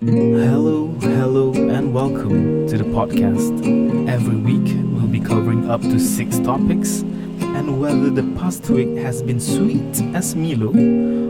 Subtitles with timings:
[0.00, 4.06] Hello, hello, and welcome to the podcast.
[4.06, 7.00] Every week, we'll be covering up to six topics,
[7.40, 10.68] and whether the past week has been sweet as Milo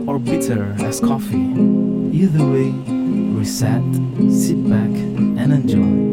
[0.05, 1.53] or bitter as coffee,
[2.11, 2.71] either way,
[3.39, 3.81] reset,
[4.29, 4.91] sit back,
[5.39, 6.06] and enjoy.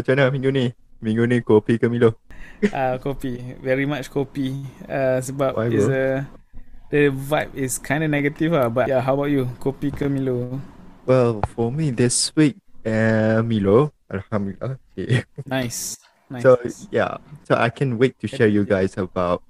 [0.00, 0.66] Macam mana minggu ni?
[1.00, 2.16] Minggu ni kopi ke Milo?
[2.68, 4.64] uh, kopi, very much kopi.
[4.84, 6.28] Uh, sebab Why, is a
[6.90, 8.68] the vibe is kind of negative ah.
[8.68, 9.48] But yeah, how about you?
[9.62, 10.60] Kopi ke Milo?
[11.06, 13.92] Well, for me this week, uh, Milo.
[14.10, 14.76] Alhamdulillah.
[14.92, 15.22] Okay.
[15.46, 15.96] Nice,
[16.30, 16.42] nice.
[16.42, 16.58] So,
[16.90, 17.22] yeah.
[17.46, 19.46] So, I can wait to share you guys about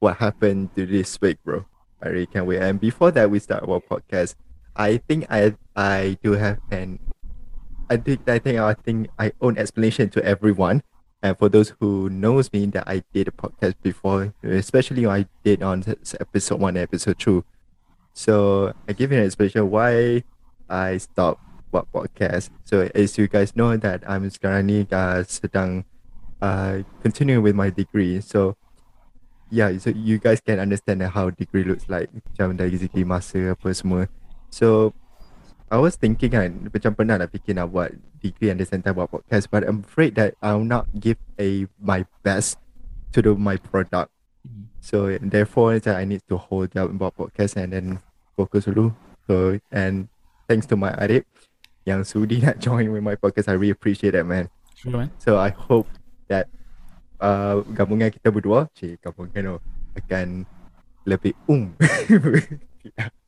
[0.00, 1.68] what happened to this week, bro.
[2.00, 2.64] I really can't wait.
[2.64, 4.34] And before that, we start our podcast.
[4.72, 6.98] I think I I do have an
[7.90, 10.82] I think I think I think I own explanation to everyone.
[11.22, 15.62] And for those who knows me that I did a podcast before, especially I did
[15.62, 15.84] on
[16.18, 17.44] episode one, episode two.
[18.14, 20.22] So I give you an explanation why
[20.70, 21.42] I stopped
[21.74, 22.54] buat podcast.
[22.64, 24.30] So as you guys know that I'm
[24.64, 25.84] ni uh, sedang
[26.40, 28.22] uh, continue with my degree.
[28.22, 28.54] So
[29.50, 32.08] yeah, so you guys can understand how degree looks like.
[34.50, 34.94] So
[35.70, 38.98] I was thinking kan macam pernah nak fikir nak buat degree and the same time
[38.98, 42.58] buat podcast but I'm afraid that I'll not give a my best
[43.14, 44.10] to do my product.
[44.82, 47.86] So therefore macam I need to hold up buat podcast and then
[48.34, 48.90] focus dulu.
[49.30, 50.10] So and
[50.50, 51.22] thanks to my adik
[51.86, 53.46] yang sudi nak join with my podcast.
[53.46, 54.50] I really appreciate that man.
[54.74, 55.14] Sure, man.
[55.22, 55.86] So I hope
[56.26, 56.50] that
[57.22, 59.56] uh, gabungan kita berdua, cik gabungan tu
[60.02, 60.26] akan
[61.06, 61.70] lebih um.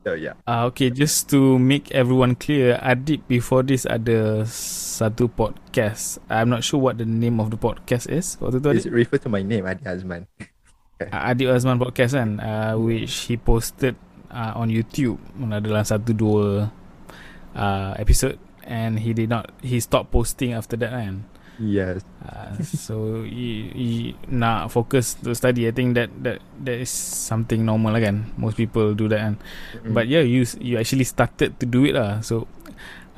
[0.00, 0.32] So yeah.
[0.48, 6.16] Ah, okay, just to make everyone clear, Adib before this ada satu podcast.
[6.32, 8.40] I'm not sure what the name of the podcast is.
[8.40, 10.24] Waktu tu It's Adib, refer to my name Adi Azman.
[11.12, 13.92] Ah, Adib Azman podcast kan, uh, which he posted
[14.32, 16.72] uh, on YouTube dalam satu dua
[17.52, 21.28] uh, episode and he did not he stopped posting after that kan.
[21.60, 22.00] Yes.
[22.24, 23.88] Uh, so he, he
[24.32, 25.68] nak fokus to study.
[25.68, 28.32] I think that that that is something normal lah kan.
[28.40, 29.34] Most people do that kan.
[29.84, 29.92] Mm.
[29.92, 32.24] But yeah, you you actually started to do it lah.
[32.24, 32.48] So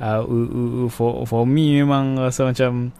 [0.03, 2.91] uh, u- u- u- for for me memang rasa macam,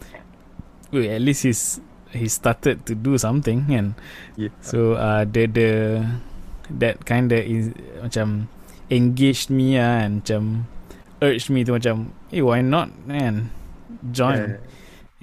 [0.96, 1.62] wait, at least he's
[2.08, 3.92] he started to do something kan.
[4.40, 4.48] yeah.
[4.64, 5.70] So uh, the the
[6.80, 7.68] that kind of is
[8.00, 8.48] macam
[8.88, 10.64] engaged me lah and macam
[11.20, 13.52] urged me to macam, hey why not man,
[14.08, 14.56] join.
[14.56, 14.72] Yeah.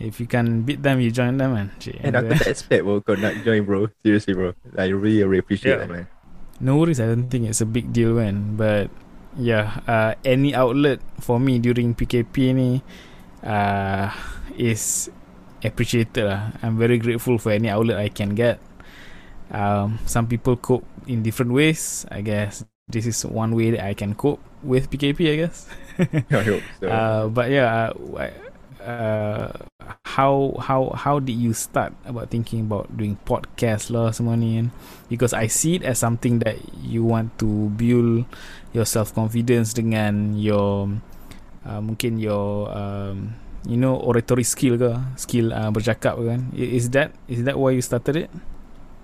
[0.02, 1.70] If you can beat them, you join them man.
[1.78, 3.86] Cik, And aku tak expect bro kau nak join bro.
[4.02, 4.58] Seriously bro.
[4.74, 5.86] I really, really appreciate Yeah.
[5.86, 6.06] that man.
[6.58, 8.58] No worries, I don't think it's a big deal man.
[8.58, 8.90] But
[9.38, 12.82] yeah, uh, any outlet for me during PKP ni
[13.46, 14.10] uh,
[14.58, 15.10] is
[15.62, 16.50] appreciated lah.
[16.66, 18.58] I'm very grateful for any outlet I can get.
[19.54, 22.06] Um, some people cope in different ways.
[22.10, 25.20] I guess this is one way that I can cope with PKP.
[25.30, 25.70] I guess.
[26.34, 26.88] I hope so.
[26.90, 28.34] Uh, but yeah, uh, wh-
[28.82, 29.54] uh,
[30.06, 34.68] how how how did you start about thinking about doing podcast lah semua ni kan?
[35.08, 38.26] Because I see it as something that you want to build
[38.74, 40.90] your self confidence dengan your
[41.64, 47.14] uh, mungkin your um, you know oratory skill ke skill uh, bercakap kan is that
[47.30, 48.32] is that why you started it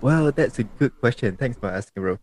[0.00, 1.36] Well, that's a good question.
[1.36, 2.18] Thanks for asking, bro.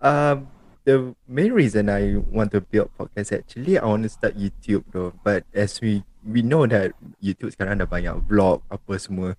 [0.00, 0.48] Um,
[0.88, 5.12] the main reason I want to build podcast actually I want to start YouTube though.
[5.20, 9.36] But as we we know that YouTube sekarang dah banyak vlog apa semua.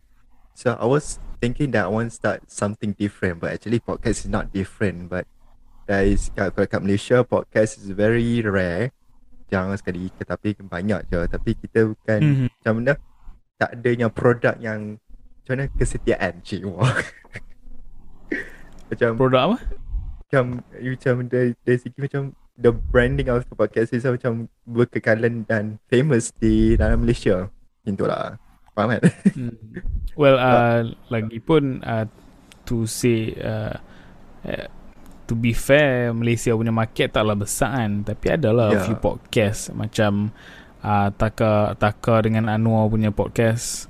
[0.54, 3.42] So I was thinking that I want to start something different.
[3.42, 5.10] But actually podcast is not different.
[5.10, 5.26] But
[5.90, 8.94] is kalau kat Malaysia podcast is very rare.
[9.50, 11.26] Jarang sekali tetapi banyak je.
[11.26, 12.48] Tapi kita bukan Mhm.
[12.62, 12.94] macam mana
[13.58, 15.02] tak ada yang produk yang
[15.42, 16.94] macam mana kesetiaan cik wah.
[18.94, 19.58] macam produk apa
[20.30, 26.30] macam macam dari, dari segi macam the branding of podcast is macam berkekalan dan famous
[26.38, 27.50] di dalam Malaysia.
[27.82, 28.38] Macam lah.
[28.78, 29.02] Faham kan?
[29.34, 29.58] Hmm.
[30.14, 32.06] Well, uh, lagipun uh,
[32.70, 33.74] to say uh,
[34.46, 34.70] uh,
[35.26, 38.86] to be fair, Malaysia punya market taklah besar kan, tapi adalah Yeah.
[38.86, 40.30] few podcast macam
[40.86, 43.90] uh, Taka Taka dengan Anwar punya podcast.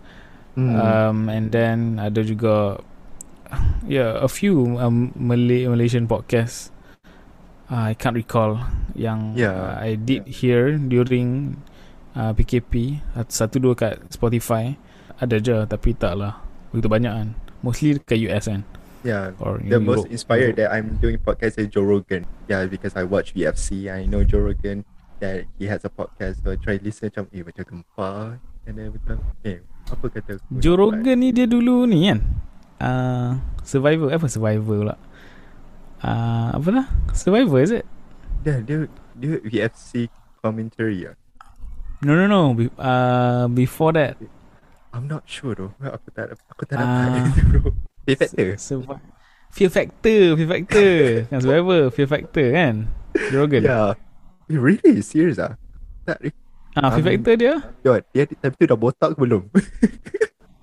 [0.56, 0.72] Hmm.
[0.72, 2.80] Um, and then ada juga
[3.86, 6.70] yeah, a few um, Malay Malaysian podcast.
[7.70, 8.58] Uh, I can't recall
[8.98, 9.54] yang Yeah.
[9.54, 11.62] uh, I did hear during
[12.18, 12.98] uh, PKP
[13.30, 14.74] satu dua kat Spotify
[15.22, 16.42] ada je tapi tak lah
[16.74, 17.28] begitu banyak kan
[17.62, 18.66] mostly kat US kan
[19.00, 19.38] Yeah.
[19.38, 20.12] or The most Europe.
[20.12, 22.28] inspired that I'm doing podcast is Joe Rogan.
[22.52, 23.88] Yeah, because I watch VFC.
[23.88, 24.84] I know Joe Rogan
[25.24, 26.44] that he has a podcast.
[26.44, 28.44] So I try listen macam eh macam gempar.
[28.68, 30.76] And then macam eh apa kata aku Joe?
[30.76, 32.20] Rogan ni dia dulu ni kan
[32.80, 34.96] uh, Survivor Apa Survivor pula
[36.02, 37.86] uh, Apa lah Survivor is it
[38.42, 40.08] Dia dia dia VFC
[40.40, 41.12] commentary ya.
[42.00, 44.16] No no no Be- uh, Before that
[44.90, 45.76] I'm not sure though.
[45.78, 47.06] Aku tak aku tak Ah.
[47.06, 47.62] dapat itu bro.
[48.08, 48.48] Fear factor.
[49.50, 50.92] Fear Factor Fear Factor
[51.28, 52.74] Kan Survivor Fear Factor kan
[53.30, 53.94] Joe Rogan Yeah.
[54.50, 55.04] Eh, Really?
[55.04, 55.54] Serious ah?
[56.08, 56.18] Tak
[56.74, 57.54] ah, Fear Um, Factor dia
[57.84, 59.44] Yod, dia time tu dah botak ke belum?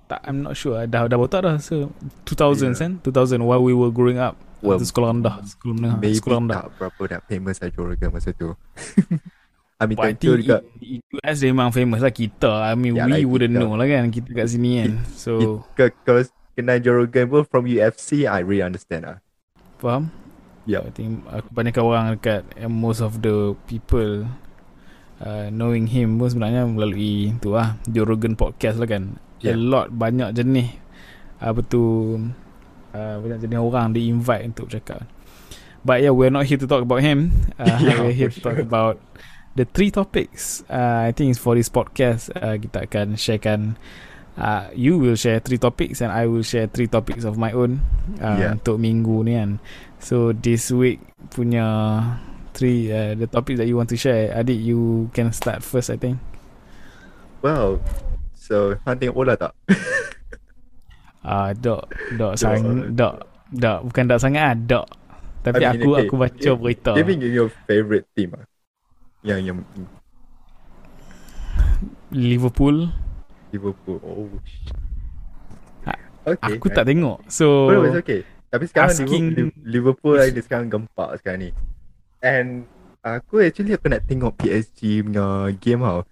[0.07, 1.91] tak, I'm not sure Dah dah botak dah So
[2.25, 6.17] 2000s kan 2000 While we were growing up Well, Waktu sekolah rendah Sekolah menengah Maybe
[6.17, 8.49] Sekolah rendah tak berapa dah famous lah Joe masa tu.
[9.77, 10.65] I mean, But I juga.
[10.81, 13.61] in, in US dia memang famous lah kita I mean Ya we lah, wouldn't kita.
[13.61, 16.25] know lah kan Kita kat sini kan So kalau
[16.57, 19.17] kenal Joe pun from UFC, I really understand lah.
[19.77, 20.09] Faham?
[20.65, 20.89] Yup.
[20.89, 24.25] I think uh, kebanyakan orang dekat and most of the people
[25.21, 29.21] uh, knowing him pun sebenarnya melalui tu lah Joe Rogan podcast lah kan.
[29.45, 29.57] A Yeah.
[29.57, 30.73] lot banyak jenis
[31.37, 31.81] apa tu
[32.91, 35.05] uh, banyak jenis orang di invite untuk cakap.
[35.85, 37.31] But yeah, we're not here to talk about him.
[37.55, 38.65] Uh, Yeah, we're here to for talk sure.
[38.65, 38.95] about
[39.53, 40.65] the three topics.
[40.65, 43.77] Uh, I think for this podcast uh, kita akan sharekan
[44.35, 47.81] uh, you will share three topics and I will share three topics of my own
[48.17, 48.57] uh, Yeah.
[48.57, 49.61] untuk minggu ni kan.
[50.01, 51.65] So this week punya
[52.57, 54.33] three uh, the topics that you want to share.
[54.33, 56.17] Adik you can start first I think.
[57.45, 57.77] Well,
[58.47, 59.51] so hang tengok bola tak?
[61.27, 63.19] Ah uh, dok dok sang dok
[63.51, 64.87] dok bukan dok sangat ah dok.
[65.43, 66.03] Tapi I mean, aku okay.
[66.07, 66.91] aku baca berita.
[66.95, 68.47] Give me your favorite team ah.
[69.27, 69.57] Yang yang
[72.15, 72.87] Liverpool.
[73.51, 73.99] Liverpool.
[74.03, 74.31] Oh.
[75.83, 76.59] Ah, Okay.
[76.59, 77.23] Aku tak tengok.
[77.27, 78.23] So Oh, it's okay.
[78.47, 81.49] Tapi sekarang asking- Liverpool, Liverpool ada sekarang gempak sekarang ni.
[82.23, 82.63] And
[83.03, 86.03] aku actually aku nak tengok PSG punya game tau.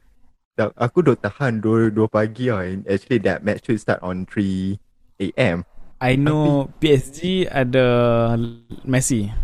[0.56, 2.48] Tak, aku dah tahan 2, 2 pagi.
[2.48, 4.80] And actually that match should start on 3
[5.19, 5.68] AM.
[6.00, 7.88] I know PSG ada
[8.88, 9.36] Messi.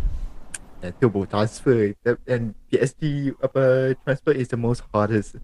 [0.80, 1.92] And tu baru transfer.
[2.24, 5.36] And PSG apa transfer is the most hardest.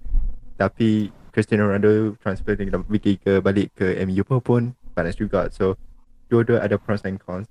[0.56, 4.62] Tapi Cristiano Ronaldo transfer dengan pergi ke balik ke MU pun pun
[4.96, 5.52] panas juga.
[5.52, 5.76] So
[6.32, 7.44] dua-dua ada pros and cons.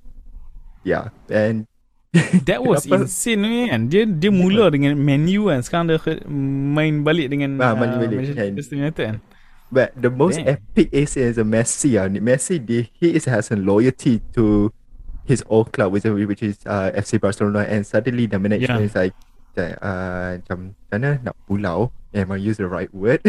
[0.81, 1.13] Yeah.
[1.29, 1.69] And
[2.47, 3.91] That was insane ni kan.
[3.91, 5.59] Dia dia mula dengan Man U kan.
[5.61, 5.99] Sekarang dia
[6.31, 8.33] main balik dengan Ah, uh, main balik.
[8.35, 9.17] Manchester United kan.
[9.67, 10.55] But the most Damn.
[10.55, 11.99] epic is is a Messi.
[11.99, 14.71] Uh, Messi, the, he is has a loyalty to
[15.27, 18.87] his old club, which is, which is uh, FC Barcelona, and suddenly the management Yeah.
[18.87, 19.11] is like,
[19.59, 21.91] uh, macam mana nak pulau?
[22.15, 23.19] Am I use the right word?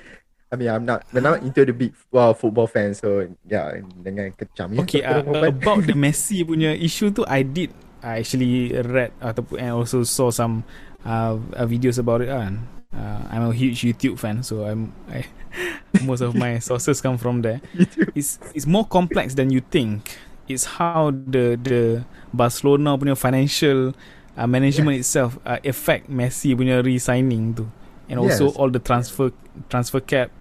[0.52, 4.36] I mean, I'm not, I'm not into the big uh, football fan, so yeah, dengan
[4.36, 4.76] kecam.
[4.84, 7.72] Okay, uh, korang- about the Messi punya issue tu, I did
[8.02, 10.62] I actually read ataupun and also saw some
[11.02, 12.66] uh, uh, videos about it kan.
[12.88, 15.26] Uh, I'm a huge YouTube fan, so I'm I,
[16.08, 17.60] most of my sources come from there.
[18.18, 20.16] It's it's more complex than you think.
[20.48, 23.92] It's how the the Barcelona punya financial
[24.38, 27.68] uh, management itself uh, affect Messi punya re-signing tu,
[28.08, 28.56] and also Yes.
[28.56, 29.28] all the transfer
[29.68, 30.32] transfer cap.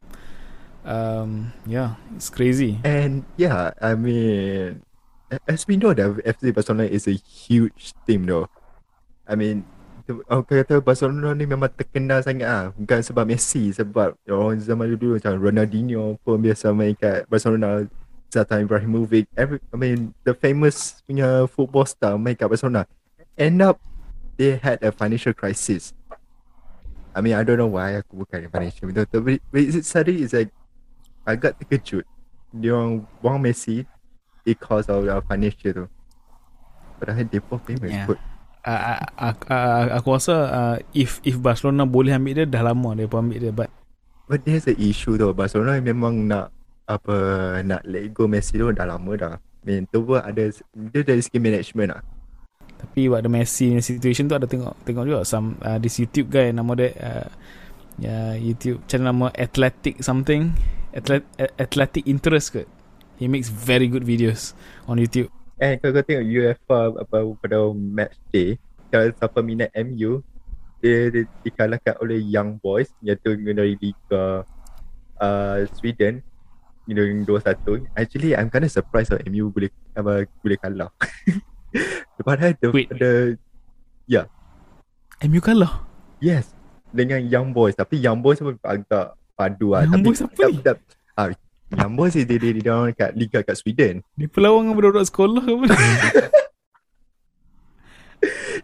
[0.88, 2.80] Um, yeah, it's crazy.
[2.88, 4.87] And yeah, I mean,
[5.48, 8.48] as we know that FC Barcelona is a huge team though.
[9.28, 9.68] I mean,
[10.32, 12.66] aku kata Barcelona ni memang terkenal sangat ah.
[12.76, 17.84] Bukan sebab Messi, sebab orang zaman dulu macam Ronaldinho pun biasa main kat Barcelona.
[18.28, 22.84] Zlatan Ibrahimovic, every, I mean, the famous punya football star main kat Barcelona.
[23.40, 23.80] End up,
[24.36, 25.96] they had a financial crisis.
[27.16, 30.52] I mean, I don't know why aku bukan financial tapi but it's suddenly it's like
[31.24, 32.06] agak terkejut
[32.54, 33.90] dia orang buang Messi
[34.48, 35.86] because of the financial tu.
[36.98, 38.08] Padahal dia pun famous Yeah.
[38.08, 38.20] kot.
[38.64, 38.82] uh,
[39.20, 43.28] uh, uh, aku rasa uh, if if Barcelona boleh ambil dia dah lama dia pun
[43.28, 43.68] ambil dia but
[44.28, 45.32] But there's a issue though.
[45.32, 46.52] Barcelona memang nak
[46.84, 47.16] apa
[47.64, 49.34] nak let go Messi tu dah lama dah.
[49.36, 52.04] I mean, tu pun ada dia dari segi management lah.
[52.78, 56.30] tapi buat the Messi punya situation tu ada tengok tengok juga some uh, this YouTube
[56.30, 57.28] guy nama dia uh,
[57.98, 60.54] ya YouTube channel nama Athletic something
[60.94, 61.26] Athlet,
[61.58, 62.70] Athletic Interest ke
[63.18, 64.54] he makes very good videos
[64.86, 68.62] on YouTube And kalau kau tengok UEFA apa pada match day,
[68.94, 70.22] kalau siapa minat MU,
[70.86, 74.46] dia, dia dikalahkan oleh Young Boys iaitu dari Liga
[75.18, 76.22] uh, Sweden
[76.86, 77.90] dengan 2-1.
[77.98, 80.94] Actually, I'm kind of surprised that MU boleh apa, boleh kalah.
[82.28, 82.94] Padahal the, Wait.
[82.94, 83.34] the
[85.26, 85.82] MU kalah
[86.22, 86.54] yes
[86.94, 89.90] dengan Young Boys tapi Young Boys pun agak padu lah.
[89.90, 90.62] Young tapi, Boys apa ni?
[90.62, 90.82] tapi,
[91.18, 91.28] ah,
[91.76, 94.00] Young Boys dia, dia, dia, dia orang kat Liga kat Sweden.
[94.16, 95.66] Dia pelawang dengan budak-budak sekolah ke apa?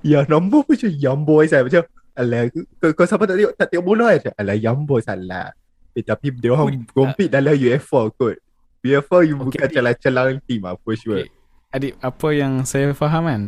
[0.04, 1.84] Ya nombor pun macam Young Boys lah Macam
[2.14, 5.56] Alah kau, kau siapa tak tengok Tak tengok bola kan Alah Young Boys alah
[5.96, 8.36] eh, Tapi dia orang compete dalam UEFA kot
[8.84, 11.32] UEFA you Okay, bukan calang-calang team lah For sure Okay.
[11.74, 13.42] Adik, apa yang saya faham kan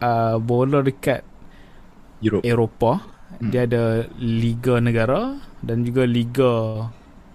[0.00, 1.26] uh, Bola dekat
[2.22, 3.54] Europe Eropah Hmm.
[3.54, 6.82] Dia ada Liga Negara Dan juga Liga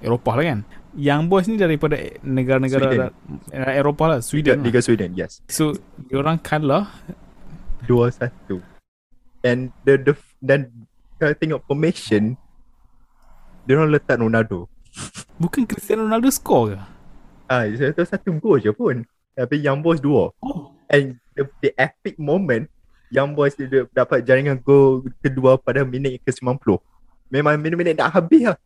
[0.05, 0.59] Eropah lah kan?
[0.95, 3.09] Yang boys ni daripada negara-negara Sweden.
[3.51, 4.65] eh, Eropah lah Liga, Sweden lah.
[4.69, 5.41] Liga Sweden yes.
[5.49, 5.73] So
[6.07, 6.93] Diorang kalah
[7.89, 8.31] 2-1
[9.43, 12.37] And the, the Dan Kalau tengok formation
[13.65, 14.69] Dia orang letak Ronaldo.
[15.41, 16.79] Bukan Cristiano Ronaldo score ke?
[17.49, 19.01] Ah, saya tahu satu gol je pun.
[19.33, 20.29] Tapi Young Boys dua.
[20.45, 20.69] Oh.
[20.85, 22.69] And the, the epic moment
[23.09, 26.77] Young Boys dia, dia dapat jaringan gol kedua pada minit ke-90
[27.33, 28.57] Memang minit-minit dah habis lah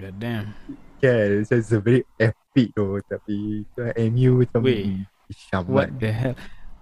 [0.00, 0.56] God damn
[1.04, 6.36] Yeah, it's, a very epic tu Tapi tu MU macam Weh, Syamat What the hell?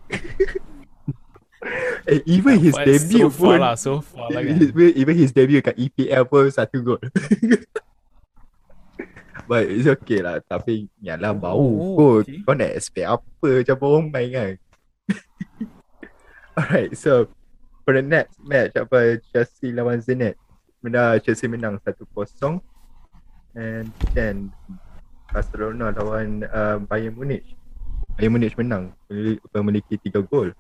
[2.06, 4.54] Eh, Even his But debut So far pun lah So far lah kan?
[5.02, 7.02] even, his debut kat EPL pun satu gol.
[9.50, 12.30] But it's okay lah Tapi Yalah bau Oh, kot.
[12.30, 12.46] Okay.
[12.46, 14.52] Kau nak expect apa Macam orang main kan?
[16.54, 17.26] Alright so
[17.82, 20.38] For the next match Apa Chelsea lawan Zenit?
[20.78, 22.62] Menang Chelsea menang 1-0
[23.58, 24.54] And then
[25.34, 27.42] Barcelona lawan uh, Bayern Munich.
[28.14, 28.94] Bayern Munich menang.
[29.10, 30.54] Memiliki- Memiliki 3 gol.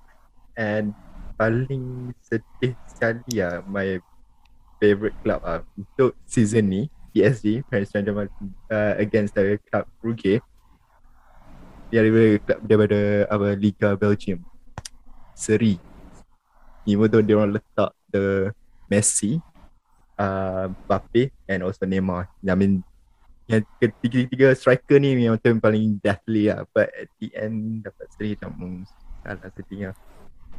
[0.58, 0.90] And
[1.38, 4.02] Paling sedih sekali lah My
[4.82, 5.62] Favorite club lah.
[5.78, 8.26] Untuk season ni PSG Paris Saint-Germain
[8.66, 10.42] uh, Against the club Brugge
[11.94, 13.00] Dia daripada club daripada
[13.30, 14.42] apa Liga Belgium.
[15.38, 15.78] Seri.
[16.82, 18.50] Even though dia orang letak the
[18.90, 19.38] Messi
[20.18, 22.26] uh, Mbappe and also Neymar.
[22.42, 22.82] I mean
[23.48, 26.68] yang ketiga-tiga striker ni memang yang paling deathly lah.
[26.68, 28.80] But at the end dapat seri macam hmm,
[29.24, 29.94] salah lah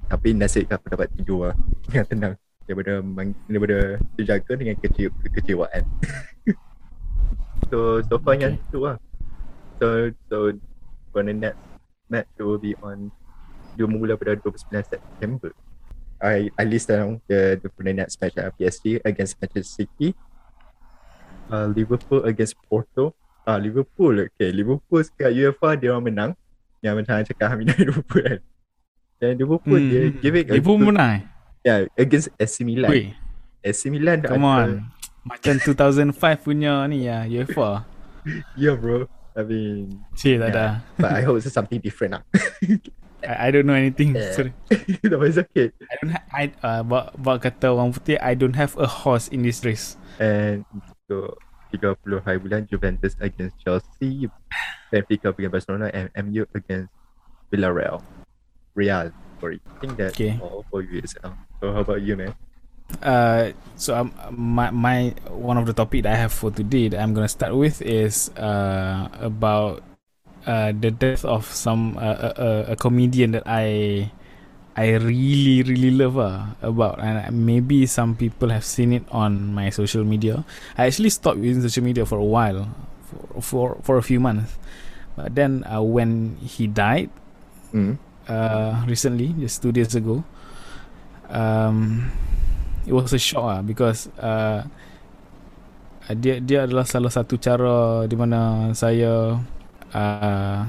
[0.09, 1.55] tapi nasib dapat dapat tidur lah.
[1.85, 2.33] Dengan tenang.
[2.65, 3.01] Daripada
[3.49, 3.77] daripada
[4.17, 5.85] terjaga dengan kecil kekecewaan.
[7.69, 8.49] So so far Okay.
[8.49, 8.97] yang tu lah.
[9.77, 10.57] So so
[11.13, 11.59] for the next
[12.09, 13.13] match will be on
[13.77, 15.53] dia mula pada 29 September.
[16.17, 20.17] I I list down the the for the next match uh, PSG against Manchester City
[21.49, 23.13] uh, Liverpool against Porto.
[23.43, 24.53] Ah Liverpool okay.
[24.53, 26.31] Liverpool kat UEFA dia orang menang.
[26.79, 28.39] Yang menang cakap Hamida Liverpool kan.
[29.19, 30.15] Dan Liverpool Hmm, dia hmm.
[30.21, 31.27] give it Liverpool menang
[31.59, 32.87] yeah against AC Milan.
[32.87, 33.11] Weh.
[33.59, 34.69] AC Milan Come ada- on.
[35.27, 36.15] Macam 2005
[36.47, 37.83] punya ni ya UEFA.
[38.59, 39.07] Yeah bro.
[39.35, 40.83] I mean Cik tak ada.
[40.95, 42.23] But I hope it's something different lah.
[43.19, 44.31] I, I don't know anything Yeah.
[44.31, 44.51] Sorry.
[45.03, 45.75] No it's okay.
[45.75, 49.27] I don't ha- I uh, buat, buat kata orang putih I don't have a horse
[49.27, 49.99] in this race.
[50.19, 50.63] And
[51.09, 51.33] so
[51.73, 54.29] 30 hari bulan Juventus against Chelsea.
[54.93, 56.89] Benfica against Barcelona and MU against
[57.53, 58.01] Villarreal.
[58.73, 59.11] Real
[59.41, 59.61] sorry.
[59.65, 60.37] I think that's Okay.
[60.41, 62.33] all for you itself so how about you man?
[63.05, 66.97] Uh, so um, my my one of the topic that I have for today that
[66.97, 69.85] I'm gonna start with is uh, about
[70.49, 74.09] uh, the death of some uh, a, a, a comedian that I
[74.79, 79.75] I really really love uh, about and maybe some people have seen it on my
[79.75, 80.47] social media.
[80.79, 82.71] I actually stopped using social media for a while
[83.03, 84.55] for for, for a few months.
[85.19, 87.11] But then uh, when he died
[87.75, 87.99] mm.
[88.31, 90.23] uh, recently, just two days ago.
[91.27, 92.07] Um,
[92.87, 94.63] it was a shock ah because uh,
[96.23, 99.37] dia dia adalah salah satu cara di mana saya
[99.91, 100.59] uh,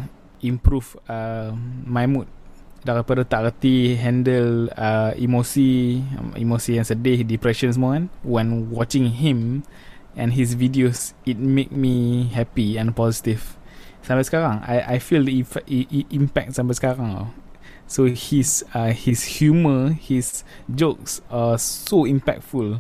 [0.43, 1.55] improve uh,
[1.87, 2.29] my mood
[2.81, 6.01] daripada tak reti handle uh, emosi
[6.37, 9.61] emosi yang sedih depression semua kan when watching him
[10.17, 13.61] and his videos it make me happy and positive
[14.01, 15.67] sampai sekarang I I feel the eff-
[16.11, 17.29] impact sampai sekarang tau.
[17.91, 22.79] So his uh, his humor, his jokes are so impactful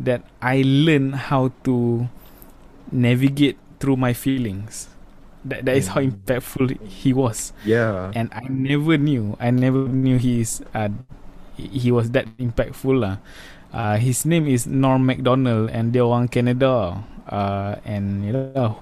[0.00, 2.08] that I learn how to
[2.88, 4.88] navigate through my feelings.
[5.48, 6.12] That that is how Mm.
[6.12, 9.32] impactful he was, yeah and I never knew.
[9.40, 10.92] I never knew he's uh,
[11.56, 13.24] he was that impactful lah.
[13.72, 17.00] Uh, his name is Norm Macdonald and dia orang Canada.
[17.28, 18.80] Uh, and you know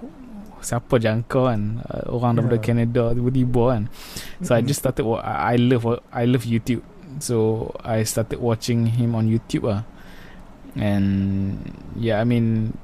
[0.63, 2.65] siapa jangka kan uh, orang daripada Yeah.
[2.67, 3.83] Canada tiba-tiba kan.
[4.43, 4.67] So I Mm.
[4.67, 5.03] just started.
[5.23, 5.83] I I love.
[6.11, 6.83] I love YouTube.
[7.23, 9.65] So I started watching him on YouTube.
[9.71, 9.87] Ah,
[10.77, 11.57] and
[11.97, 12.77] yeah, I mean,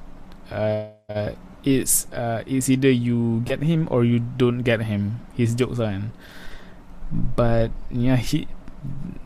[0.50, 1.30] uh,
[1.64, 5.24] it's uh, it's either you get him or you don't get him.
[5.34, 6.12] His jokes kan.
[7.10, 8.46] But yeah, he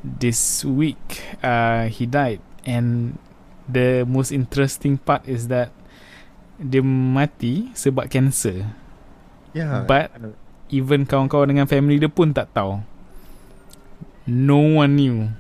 [0.02, 3.18] this week uh, he died, and
[3.66, 5.74] the most interesting part is that
[6.58, 8.70] dia mati sebab cancer.
[9.54, 9.82] Yeah.
[9.86, 10.14] But
[10.70, 12.82] even kawan-kawan dengan family dia pun tak tahu.
[14.28, 15.32] No one knew.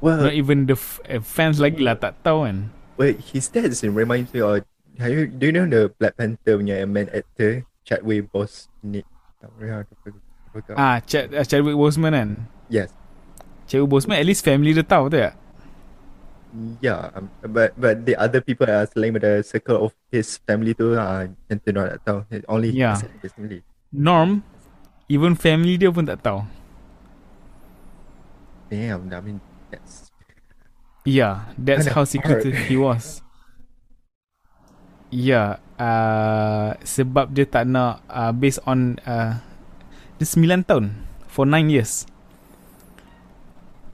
[0.00, 2.58] well, Not even the f- eh, fans lagi lah tak tahu kan.
[2.96, 4.64] wait, his dad reminds me of.
[4.98, 9.02] Have you, do you know the Black Panther punya main actor Chadwick Boseman?
[9.42, 9.50] Tak
[10.54, 10.74] forgot.
[10.78, 12.30] Ah, Chad, uh, Chadwick Boseman kan.
[12.70, 12.94] Yes.
[13.66, 15.34] Chadwick Boseman at least family dia tahu tak?
[16.78, 20.94] Yeah, um, but but the other people are selain the circle of his family tu
[20.94, 22.22] ah yang tu nak tahu.
[22.46, 22.94] Only Yeah.
[23.18, 23.66] his, family.
[23.90, 24.46] Norm,
[25.10, 26.46] even family dia pun tak tahu.
[28.70, 29.38] Damn, I mean
[29.74, 30.14] that's
[31.02, 33.20] Yeah, that's how secretive he was.
[35.14, 39.38] Yeah, uh, sebab dia tak nak uh, based on uh,
[40.18, 42.10] dia 9 tahun for 9 years.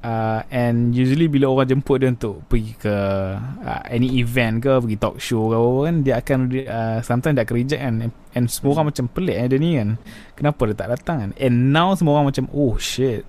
[0.00, 2.97] Uh, and usually bila orang jemput dia untuk pergi ke
[3.37, 7.45] uh, any event ke pergi talk show ke apa kan dia akan uh, sometimes dia
[7.45, 10.00] akan reject kan and, and semua orang macam pelik eh dia ni kan.
[10.41, 11.31] Kenapa dia tak datang kan?
[11.37, 13.29] And now semua orang macam oh shit.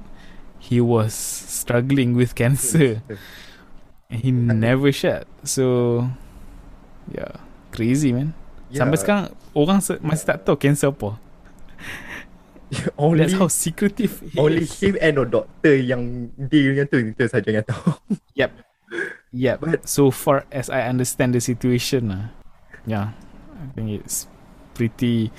[0.63, 1.12] He was
[1.43, 3.03] struggling with cancer.
[4.12, 5.27] And he never shared.
[5.43, 6.07] So
[7.12, 8.35] yeah, crazy man.
[8.69, 11.15] Yeah, Sampai sekarang orang se- masih tak tahu cancer apa.
[12.97, 14.79] only That's how secretive he only is.
[14.79, 17.95] him and a doctor yang deal yang tu itu saja yang tahu.
[18.39, 18.51] Yep.
[19.35, 19.57] Yep.
[19.59, 22.23] But- so far as I understand the situation lah.
[22.87, 23.11] Yeah.
[23.59, 24.25] I think it's
[24.73, 25.29] pretty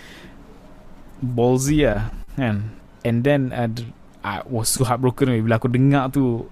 [1.19, 2.77] ballsy lah kan.
[3.03, 3.67] And then uh,
[4.23, 6.47] I was so heartbroken bila aku dengar tu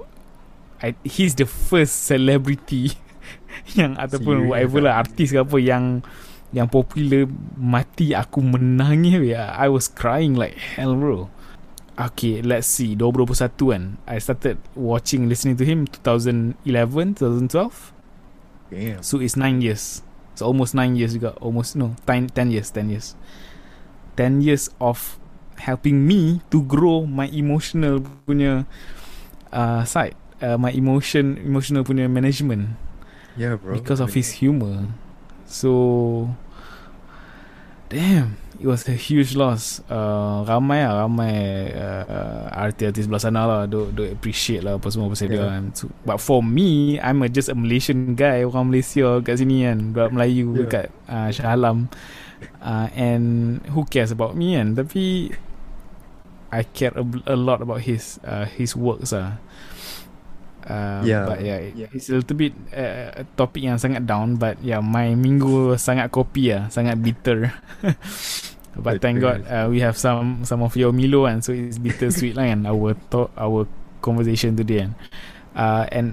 [0.81, 2.97] I, he's the first celebrity
[3.79, 6.05] yang ataupun Serious whatever lah artis ke apa yang
[6.51, 9.35] yang popular mati aku menangis weh.
[9.39, 11.31] I was crying like hell bro.
[12.01, 12.97] Okay, let's see.
[12.97, 13.85] 2021 kan.
[14.09, 16.57] I started watching, listening to him 2011,
[17.21, 17.93] 2012.
[18.73, 19.03] Damn.
[19.05, 20.01] So it's 9 years.
[20.33, 21.37] So almost 9 years juga.
[21.45, 23.15] Almost, no, 10, 10 years, 10 years.
[24.17, 25.21] 10 years of
[25.61, 28.65] helping me to grow my emotional punya
[29.53, 30.17] uh, side.
[30.41, 32.81] Uh, my emotion, emotional punya management
[33.37, 33.75] Yeah, bro.
[33.75, 34.91] because of his humor.
[35.47, 36.31] So,
[37.89, 39.83] damn, it was a huge loss.
[39.91, 41.35] Uh, ramai lah, ramai
[41.75, 45.51] uh, uh, artis-artis belah sana lah, do, do appreciate lah apa semua pasal dia Yeah.
[45.51, 45.63] kan.
[45.75, 49.91] So, but for me, I'm a, just a Malaysian guy, orang Malaysia kat sini kan,
[49.91, 50.61] buat Melayu Yeah.
[50.67, 51.91] dekat uh, Shah Alam.
[52.63, 54.73] Uh, and who cares about me kan?
[54.73, 55.35] Tapi
[56.51, 59.13] I care a, a lot about his uh, his works.
[59.13, 59.37] Uh,
[61.03, 61.25] Yeah.
[61.25, 61.91] But yeah, it- Yeah.
[61.93, 64.37] it's a little bit uh, topik yang sangat down.
[64.37, 67.53] But yeah, my minggu sangat kopi lah, sangat bitter.
[68.85, 72.09] but thank God uh, we have some some of your Milo and so it's bitter
[72.13, 73.67] sweet lah kan our talk, our
[74.05, 74.93] conversation today kan.
[75.57, 76.07] Uh, and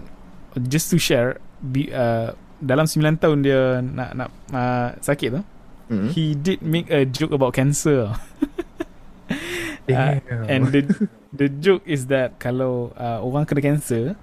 [0.68, 5.42] just to share, be, uh, dalam 9 tahun dia nak nak uh, sakit tu,
[5.88, 6.10] Mm-hmm.
[6.12, 8.12] he did make a joke about cancer.
[9.88, 10.20] Damn.
[10.52, 10.82] And the
[11.34, 14.16] the joke is that kalau uh, orang kena cancer,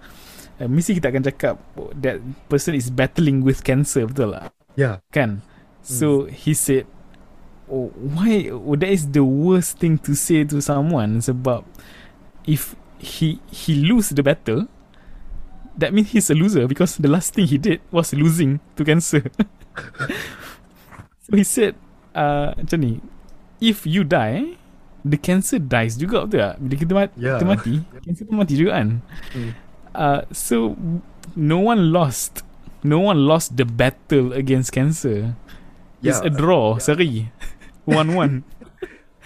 [0.60, 4.54] uh, mesti kita akan cakap oh, that person is battling with cancer, betul tak?
[4.74, 5.00] yeah.
[5.10, 5.42] Kan?
[5.84, 6.88] So he said,
[7.68, 8.48] oh, why?
[8.48, 11.64] Oh, that is the worst thing to say to someone sebab
[12.48, 14.64] if he he lose the battle,
[15.76, 19.28] that means he's a loser because the last thing he did was losing to cancer.
[21.24, 21.76] so he said,
[22.16, 22.92] uh, macam ni,
[23.60, 24.56] if you die,
[25.04, 26.54] the cancer dies juga betul tak?
[26.58, 27.36] Bila kita, mat- Yeah.
[27.36, 28.88] kita mati, cancer pun mati juga kan?
[29.30, 29.50] Hmm.
[29.94, 30.74] Uh, so
[31.36, 32.42] no one lost,
[32.82, 35.36] no one lost the battle against cancer.
[36.00, 37.32] It's a draw, seri.
[37.84, 38.44] One-one.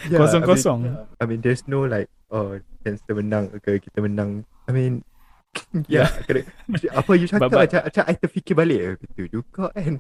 [0.07, 0.87] Yeah, Kosong-kosong.
[0.87, 4.47] I mean, I mean, there's no like, oh, cancer menang ke kita menang.
[4.63, 5.03] I mean,
[5.91, 6.47] yeah, kena,
[6.95, 9.99] apa you cakap But- but- macam, macam I terfikir balik eh, betul juga kan.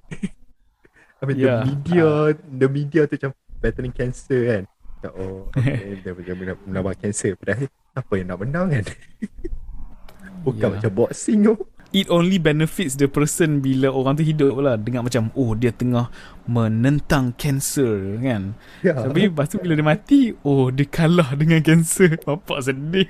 [1.18, 2.06] I mean, Yeah, the media,
[2.38, 4.62] the media tu macam battling cancer kan.
[4.98, 7.38] Macam, oh, okay, dia macam menang, menambah cancer.
[7.38, 8.84] Padahal, apa yang nak menang kan?
[10.44, 10.74] Bukan Yeah.
[10.74, 11.54] macam boxing tu.
[11.88, 14.76] It only benefits the person bila orang tu hidup lah.
[14.76, 16.12] Dengar macam, oh dia tengah
[16.44, 18.52] menentang cancer kan.
[18.84, 19.08] Yeah.
[19.08, 22.18] Tapi lepas tu bila dia mati, oh dia kalah dengan cancer.
[22.26, 23.08] Bapak sedih.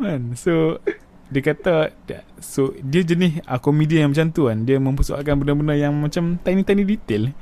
[0.00, 0.32] kan?
[0.32, 0.80] So,
[1.28, 1.92] dia kata,
[2.40, 4.64] so dia jenis uh, komedian yang macam tu kan.
[4.64, 7.36] Dia mempersoalkan benda-benda yang macam tiny-tiny detail.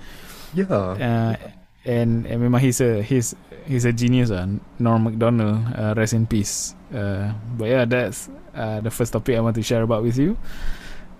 [0.59, 0.99] Yeah.
[0.99, 1.35] uh,
[1.85, 3.35] and, and memang he's a he's
[3.67, 4.47] he's a genius lah
[4.79, 6.75] Norm Macdonald uh, rest in peace.
[6.95, 10.37] Uh, but yeah that's uh, the first topic I want to share about with you.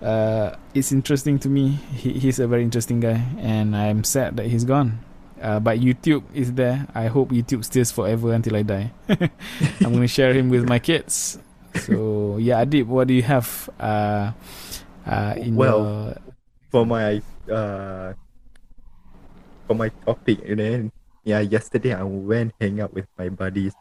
[0.01, 1.79] Uh, it's interesting to me.
[1.95, 4.99] He, he's a very interesting guy and I'm sad that he's gone.
[5.41, 6.87] Uh, but YouTube is there.
[6.95, 8.91] I hope YouTube stays forever until I die.
[9.83, 11.39] I'm gonna share him with my kids.
[11.75, 14.31] So yeah Adib what do you have uh,
[15.07, 16.15] uh, in Well, your
[16.71, 17.21] for my
[17.51, 18.13] uh
[19.65, 20.91] for my topic you know
[21.23, 23.73] yeah, yesterday I went hang out with my buddies.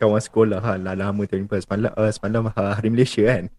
[0.00, 3.52] Kawan sekolah ha, lah lama tu jumpa semalam, uh, semalam uh, hari Malaysia kan.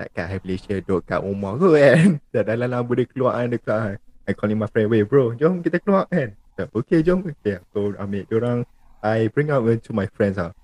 [0.00, 2.06] Tak kat hari Malaysia duduk kat rumah aku kan.
[2.32, 4.00] Dah dalam lama dia keluar kan dekat.
[4.24, 6.32] I calling my friend, wait bro, jom kita keluar kan.
[6.56, 7.20] Okay, jom.
[7.20, 8.58] Okay, aku ambil orang.
[9.04, 10.56] I bring out to my friends ah.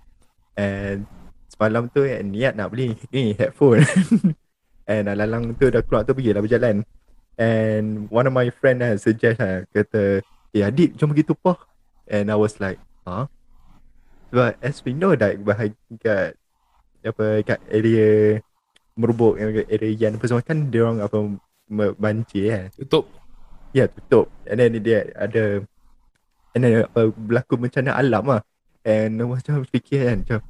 [0.56, 1.04] And
[1.52, 3.84] semalam tu eh, niat nak beli ni headphone.
[4.90, 6.80] And lalang tu dah keluar tu pergi lah berjalan.
[7.40, 10.20] And one of my friend lah suggest lah, kata,
[10.52, 11.56] eh adik jom pergi tupah.
[12.04, 12.76] And I was like,
[13.08, 13.32] huh?
[14.28, 16.36] But as we know that bahagian kat,
[17.00, 18.36] apa, kat area
[18.92, 21.16] merubuk, area yang apa semua kan dia orang apa,
[21.96, 22.66] banjir kan.
[22.76, 23.08] Tutup.
[23.72, 24.28] Ya, yeah, tutup.
[24.44, 25.64] And then dia ada,
[26.52, 28.42] and then apa, berlaku bencana alam lah.
[28.84, 30.40] And macam fikir kan, macam,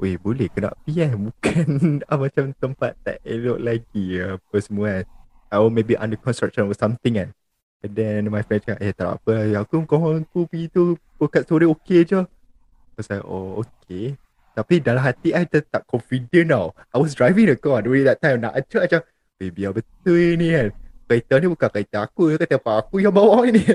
[0.00, 1.66] Weh boleh ke nak pergi kan Bukan
[2.08, 5.19] ah, macam tempat tak elok lagi Apa semua kan
[5.50, 7.34] Or maybe under construction or something kan.
[7.82, 9.50] And then my friend cakap Eh tak apa.
[9.66, 10.94] Aku kawan aku pergi tu
[11.30, 12.20] Kat sore okay je.
[12.20, 14.14] I was oh okay
[14.54, 16.66] Tapi dalam hati I tak confident tau.
[16.92, 18.44] I was driving the car During that time.
[18.44, 19.00] Nak acak macam
[19.40, 20.68] Eh biar betul ni kan.
[21.08, 23.64] Kereta ni bukan kereta aku Kereta apa aku yang bawa ni.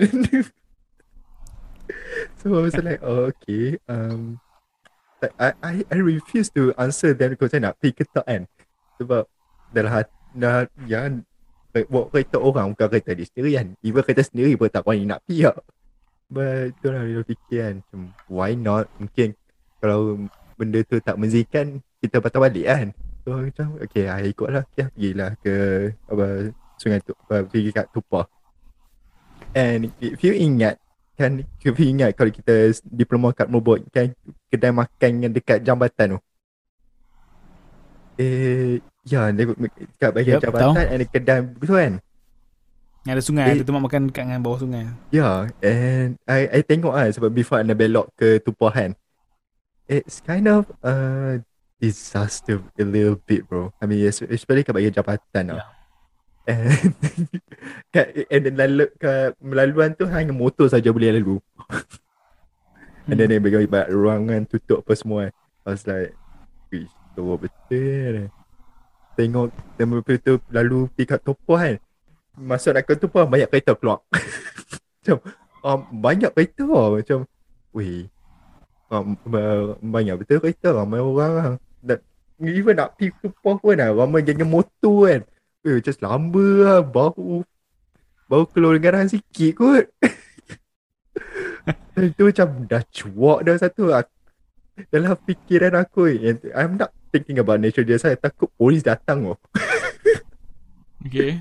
[2.42, 4.38] So I was like oh, okay um,
[5.42, 8.46] I, I, I refuse to answer them because saya nak pergi ketak kan.
[9.02, 9.26] Sebab
[9.74, 11.08] dalam hati dah ya
[11.92, 13.68] bawa kereta orang bukan kereta dia sendiri kan.
[13.84, 15.58] Even kereta sendiri pun tak nak pergi tak
[16.26, 17.76] but tu lah dia fikir kan.
[17.84, 18.86] Macam why not?
[18.98, 19.36] Mungkin
[19.84, 22.88] kalau benda tu tak menzikan kita patah balik kan.
[23.26, 24.64] So macam okay I ikut lah.
[24.74, 25.56] Okay, pergilah ke
[26.10, 26.26] apa
[26.78, 28.26] sungai tu apa, pergi kat Tupah.
[29.56, 30.80] And if you ingat
[31.16, 34.12] kan kita ingat kalau kita diploma kat Mobot kan
[34.52, 36.20] kedai makan yang dekat jambatan tu.
[38.16, 40.76] Eh ya dekat bahagian yep, jambatan tahu.
[40.82, 41.94] ada kedai betul kan?
[43.06, 44.90] Ada sungai, eh, ada tempat makan dekat dengan bawah sungai.
[45.14, 48.98] Ya, yeah, and I I tengok ah sebab before anda belok ke Tupuhan.
[49.86, 51.34] It's kind of a uh,
[51.78, 53.70] disaster a little bit bro.
[53.78, 55.70] I mean especially kat bahagian jambatan yeah.
[56.46, 56.94] And,
[58.34, 61.38] and then lalu ke melaluan tu hanya motor saja boleh lalu.
[63.10, 63.42] and then hmm.
[63.42, 65.24] dia bagi ruangan tutup apa semua.
[65.66, 66.14] I was like,
[66.70, 68.30] Wish, tu betul.
[69.16, 69.48] Tengok
[69.80, 71.80] tempat tu lalu pergi kat topo kan.
[72.36, 74.04] Masuk nak ke topo banyak kereta keluar.
[75.00, 75.18] macam,
[75.64, 77.24] um, banyak kereta macam,
[77.72, 78.12] weh.
[78.92, 79.16] Um,
[79.80, 81.56] banyak betul kereta ramai orang.
[81.80, 82.04] Dan,
[82.44, 85.24] even nak pergi topo pun lah, ramai geng motor kan.
[85.66, 86.80] Eh, just lama lah.
[86.84, 87.42] Bau.
[88.28, 89.88] Bau keluar garam sikit kot.
[91.96, 93.96] Itu macam dah cuak dah satu.
[94.92, 96.12] Dalam fikiran aku.
[96.52, 97.96] I'm not thinking about nature dia.
[97.96, 99.40] Saya takut polis datang oh.
[101.08, 101.40] okay.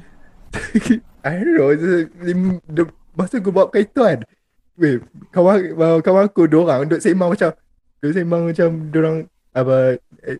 [1.26, 1.70] I don't know.
[1.74, 2.84] The,
[3.18, 4.22] masa aku bawa kaitan.
[4.78, 5.02] Weh,
[5.34, 7.50] kawan, kawan aku dua orang duduk seimbang macam.
[7.98, 9.16] Duduk seimbang macam orang
[9.54, 10.38] apa eh,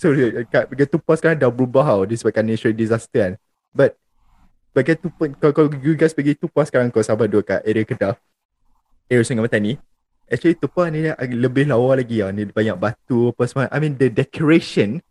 [0.00, 0.16] So
[0.48, 3.32] kat bagian tupas sekarang dah berubah tau disebabkan natural disaster kan.
[3.68, 4.00] But
[4.72, 8.16] bagian tupas kalau, kalau you guys pergi tupas sekarang kau sahabat duduk kat area Kedah.
[9.12, 9.76] Area Sungai Matan
[10.30, 12.30] Actually tupas ni lebih lawa lagi lah.
[12.30, 13.66] Ni banyak batu apa semua.
[13.74, 15.02] I mean the decoration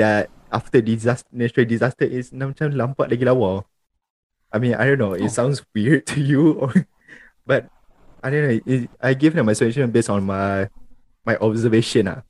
[0.00, 3.68] that after disaster, natural disaster is macam lampak lagi lawa.
[4.48, 5.12] I mean I don't know.
[5.12, 5.36] It oh.
[5.36, 6.56] sounds weird to you.
[6.56, 6.72] Or,
[7.48, 7.68] but
[8.24, 8.56] I don't know.
[8.64, 10.72] It, I give them my suggestion based on my
[11.28, 12.24] my observation lah.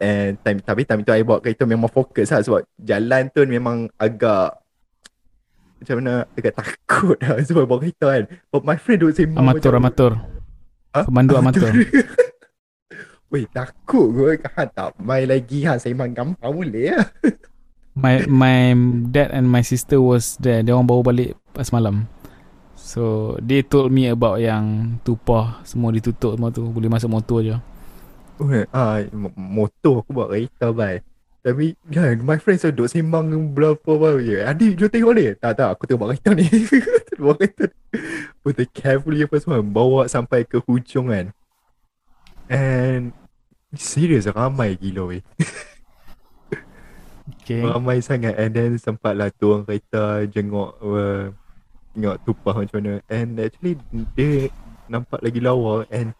[0.00, 3.90] And time, tapi time tu I bawa kereta memang fokus lah sebab jalan tu memang
[3.98, 4.56] agak
[5.80, 8.24] macam mana agak takut lah sebab bawa kereta kan.
[8.48, 10.12] But my friend duduk sembang Amatur, macam, amatur.
[10.94, 11.06] Ha?
[11.06, 11.70] Pemandu amatur.
[13.30, 17.06] Weh takut gue kan tak main lagi ha sembang gampang boleh lah.
[17.94, 18.74] my my
[19.14, 20.66] dad and my sister was there.
[20.66, 22.10] Dia orang bawa balik pas malam.
[22.74, 27.56] So they told me about yang tupah semua ditutup semua tu boleh masuk motor je.
[28.74, 29.04] Ah,
[29.36, 31.04] motor aku bawa kereta bai.
[31.40, 34.38] Tapi kan my friends duduk sembang berapa apa je.
[34.44, 35.24] Adik jom tengok ni.
[35.40, 36.44] Tak tak aku tengok kereta ni.
[37.20, 37.66] bawa kereta.
[38.44, 41.32] Betul carefully apa semua bawa sampai ke hujung kan.
[42.52, 43.16] And
[43.72, 45.24] serius ramai gila weh.
[47.30, 47.62] Okay.
[47.62, 51.30] Ramai sangat and then sempat lah turun kereta jenguk uh,
[51.94, 53.78] tengok tupah macam mana and actually
[54.18, 54.50] dia
[54.90, 56.10] nampak lagi lawa and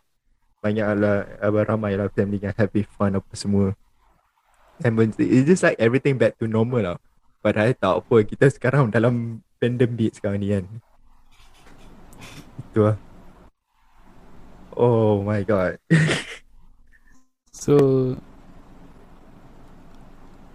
[0.63, 3.75] banyak lah uh, ramai lah family yang happy fun apa semua
[4.85, 6.99] and it's just like everything back to normal lah.
[7.41, 10.65] Padahal tak apa kita sekarang dalam pandemic sekarang ni kan.
[12.71, 12.97] Itu lah.
[14.77, 15.77] Oh my god.
[17.61, 18.17] So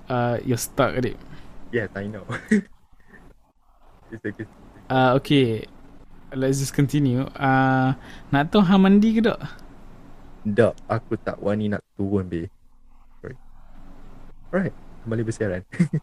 [0.10, 1.22] uh, you're stuck adik
[1.76, 2.26] yes I know.
[4.86, 5.66] Uh, okay.
[6.32, 7.26] Let's just continue.
[7.36, 7.98] Uh,
[8.30, 9.42] nak tahu hang mandi ke tak?
[10.46, 12.46] Tak, aku tak wani nak turun be.
[14.50, 14.72] Right.
[14.72, 15.62] Alright, kembali bersiaran.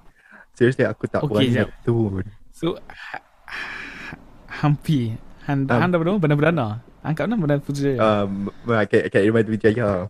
[0.57, 2.27] Seriously, aku tak Okay, nak turun.
[2.53, 4.15] So, ha, ha,
[4.63, 5.17] hampi.
[5.49, 6.21] Han, Um, han dah berapa?
[6.21, 6.67] Bandar Perdana?
[7.03, 7.99] Han kat mana Bandar Putrajaya?
[7.99, 8.53] Um,
[8.87, 10.07] kat, kat Irman Wijaya.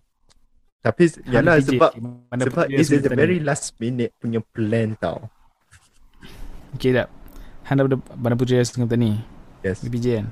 [0.83, 1.91] Tapi, yalah Han PJ, sebab
[2.27, 5.31] Bandar sebab it's a Sultan very last minute punya plan tau.
[6.77, 7.09] Okay, tak.
[7.71, 9.13] Han dah Bandar- Bandar Putrajaya Sultan ni.
[9.63, 9.81] Yes.
[9.87, 10.29] BPJ kan?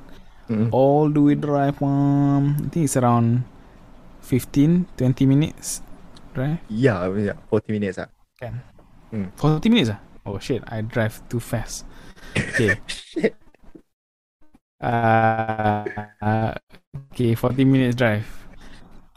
[0.50, 0.68] Mm.
[0.74, 3.46] All the way drive um, I think it's around
[4.26, 5.78] 15, 20 minutes
[6.34, 6.58] drive.
[6.68, 8.08] Yeah, yeah, 40 minutes lah.
[8.38, 8.62] Kan?
[9.10, 9.28] Hmm.
[9.36, 10.00] 40 minutes ah?
[10.24, 11.88] Oh shit, I drive too fast.
[12.36, 12.76] Okay.
[12.86, 13.34] Shit.
[14.78, 15.84] uh,
[16.22, 16.52] uh,
[17.12, 18.26] okay, 40 minutes drive.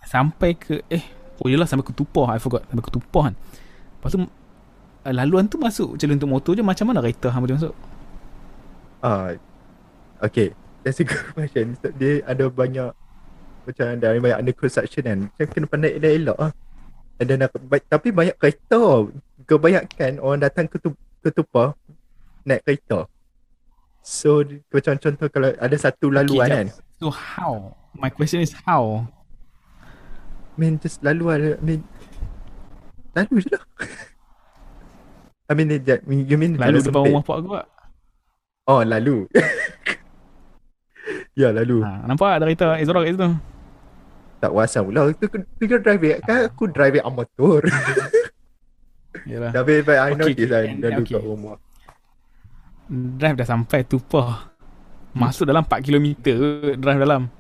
[0.08, 1.04] Sampai ke eh
[1.42, 2.66] oh yelah sampai ke Tupah, I forgot.
[2.72, 3.36] Sampai ke Tupah kan.
[4.00, 7.60] Lepas tu uh, laluan tu masuk je untuk motor je macam mana kereta hang boleh
[7.60, 7.76] masuk?
[9.04, 9.36] Ah,
[10.24, 10.56] okay.
[10.84, 11.76] That's a good question.
[12.00, 12.92] Dia ada banyak
[13.64, 15.20] macam ada banyak under construction kan.
[15.32, 16.52] Macam kena pandai elok-elok lah.
[17.22, 19.10] And then aku, tapi banyak kereta.
[19.44, 21.76] Kebanyakan orang datang ke, tu, ke Tupah
[22.48, 23.12] naik kereta.
[24.04, 26.56] So macam contoh kalau ada satu laluan jap.
[26.60, 26.68] kan.
[27.00, 27.72] So how?
[27.96, 29.08] My question is how?
[30.54, 31.50] I mean just lalu ada.
[31.56, 31.82] I mean
[33.16, 33.64] lalu je lah.
[35.50, 37.68] I mean that, you mean Lalu depan rumah pak aku tak?
[38.68, 39.28] Oh lalu.
[41.40, 41.80] ya lalu.
[41.84, 43.30] Ha, nampak ada kereta Ezra kat situ.
[44.44, 45.08] Tak wasam pula.
[45.16, 47.64] Tu tu kau drive kan aku drive amatur.
[49.32, 49.56] Yalah.
[49.56, 51.16] Tapi but I know Okay, this I and- lalu okay.
[51.16, 51.56] kat rumah.
[52.92, 54.52] Drive dah sampai Tupah.
[55.16, 56.08] Masuk dalam 4 km
[56.76, 57.32] drive dalam.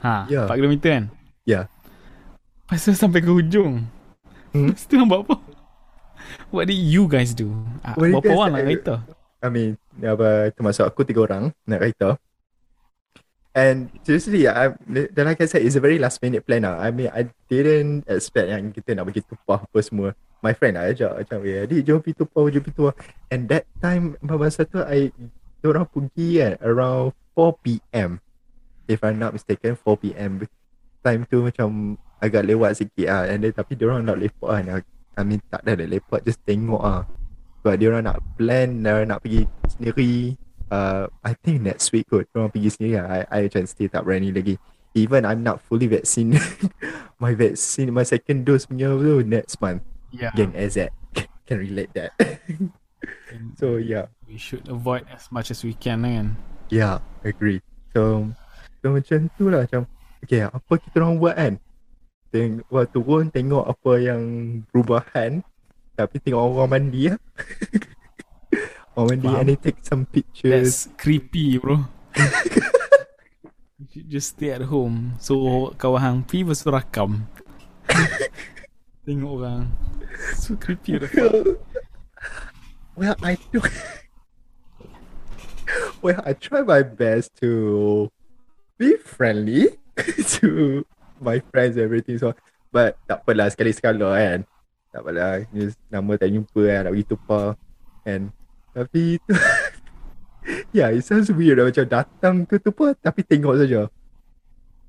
[0.00, 0.46] Ha, Ya.
[0.46, 1.04] 4 km kan?
[1.44, 1.66] Ya.
[2.64, 3.84] Lepas tu sampai ke hujung.
[4.54, 4.72] Hmm?
[4.72, 5.36] Lepas tu buat apa?
[6.48, 7.52] What did you guys do?
[7.84, 8.94] Ah, berapa orang nak kereta?
[9.38, 12.16] I mean apa termasuk aku tiga orang naik kereta.
[13.58, 16.78] And seriously, I, then like I said, it's a very last minute plan lah.
[16.78, 20.14] I mean, I didn't expect yang kita nak pergi tupah apa semua.
[20.38, 22.94] My friend lah ajak macam, eh, adik jom pergi tupah, jom pergi tupah.
[23.34, 25.10] And that time, masa tu, I,
[25.66, 28.22] orang pergi kan, around 4pm.
[28.86, 30.46] If I'm not mistaken, 4pm.
[31.02, 33.26] Time tu macam agak lewat sikit lah.
[33.26, 34.86] And then, tapi diorang nak lepak kan.
[35.18, 37.02] I mean, tak ada lepak, just tengok lah.
[37.58, 40.38] Sebab diorang nak plan, diorang nak pergi sendiri.
[40.68, 43.06] Uh, I think next week kot, diorang pergi sendiri lah.
[43.08, 44.60] I, I macam still tak berani lagi.
[44.92, 46.36] Even I'm not fully vaccine.
[47.22, 49.80] my vaccine, my second dose punya tu next month.
[50.12, 50.32] Yeah.
[50.36, 50.76] Gang AZ.
[51.48, 52.12] Can relate that.
[53.60, 54.12] so yeah.
[54.28, 56.28] We should avoid as much as we can lah kan.
[56.68, 57.64] Yeah, agree.
[57.96, 58.28] So,
[58.84, 61.54] so macam tu lah macam Okay, apa kita orang buat kan
[62.28, 64.22] Teng Waktu turun tengok apa yang
[64.68, 65.40] perubahan
[65.96, 67.20] Tapi tengok orang mandi lah
[68.98, 69.38] Orang mandi Faham.
[69.38, 71.86] and they take some pictures That's creepy bro.
[73.78, 75.14] you should just stay at home.
[75.22, 77.30] So kawan hang pi lepas tu rakam.
[79.06, 79.70] Tengok orang.
[80.34, 81.62] So creepy the fuck.
[82.98, 83.62] Well, I do
[86.02, 88.10] Well, I try my best to
[88.74, 89.78] be friendly
[90.42, 90.82] to
[91.22, 92.34] my friends and everything so
[92.74, 94.38] but tak apalah sekali sekala kan.
[94.90, 97.46] Tak apalah just nama tak jumpa kan nak pergi tupah
[98.02, 98.34] and
[98.84, 99.34] tapi tu
[100.72, 103.92] Yeah, it sounds weird lah, macam datang ke tupah tapi tengok saja.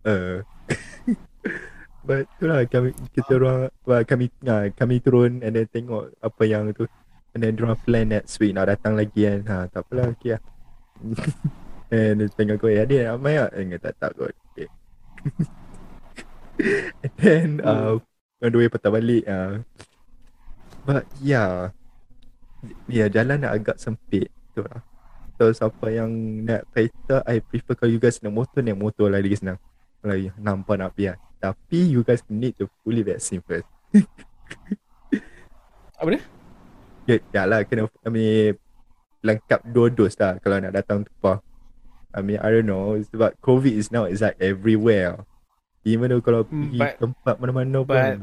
[0.08, 0.40] Uh,
[2.08, 6.72] but itulah kami kita orang well, kami uh, kami turun and then tengok apa yang
[6.72, 6.88] tu
[7.36, 9.40] and then diorang plan next week nak datang lagi kan.
[9.52, 10.42] Ha, tak apalah okay lah.
[11.96, 13.52] and then tengok aku, eh adik nak main tak?
[13.60, 14.34] Eh, tak tak kot.
[14.56, 14.70] Okay.
[17.04, 18.00] and then, uh,
[18.40, 19.24] on the way patah balik.
[19.28, 19.64] Uh,
[20.88, 21.76] but yeah.
[22.86, 24.28] Yeah, jalan nak agak sempit.
[24.52, 24.84] Tu lah.
[25.36, 26.12] So, siapa yang
[26.44, 29.56] nak kereta, I prefer kalau you guys nak motor, naik motor lah lagi senang.
[30.00, 31.16] Kalau you nampak nak biar.
[31.40, 33.64] Tapi, you guys need to fully vaccine first.
[36.00, 36.22] Apa dia?
[37.08, 38.54] Ya, ya lah kena I mean
[39.20, 41.42] lengkap dua dos lah kalau nak datang Tupah.
[42.14, 45.26] I mean I don't know sebab COVID is now is like everywhere.
[45.84, 48.18] Even though kalau Hmm, pergi but- tempat mana-mana but- pun.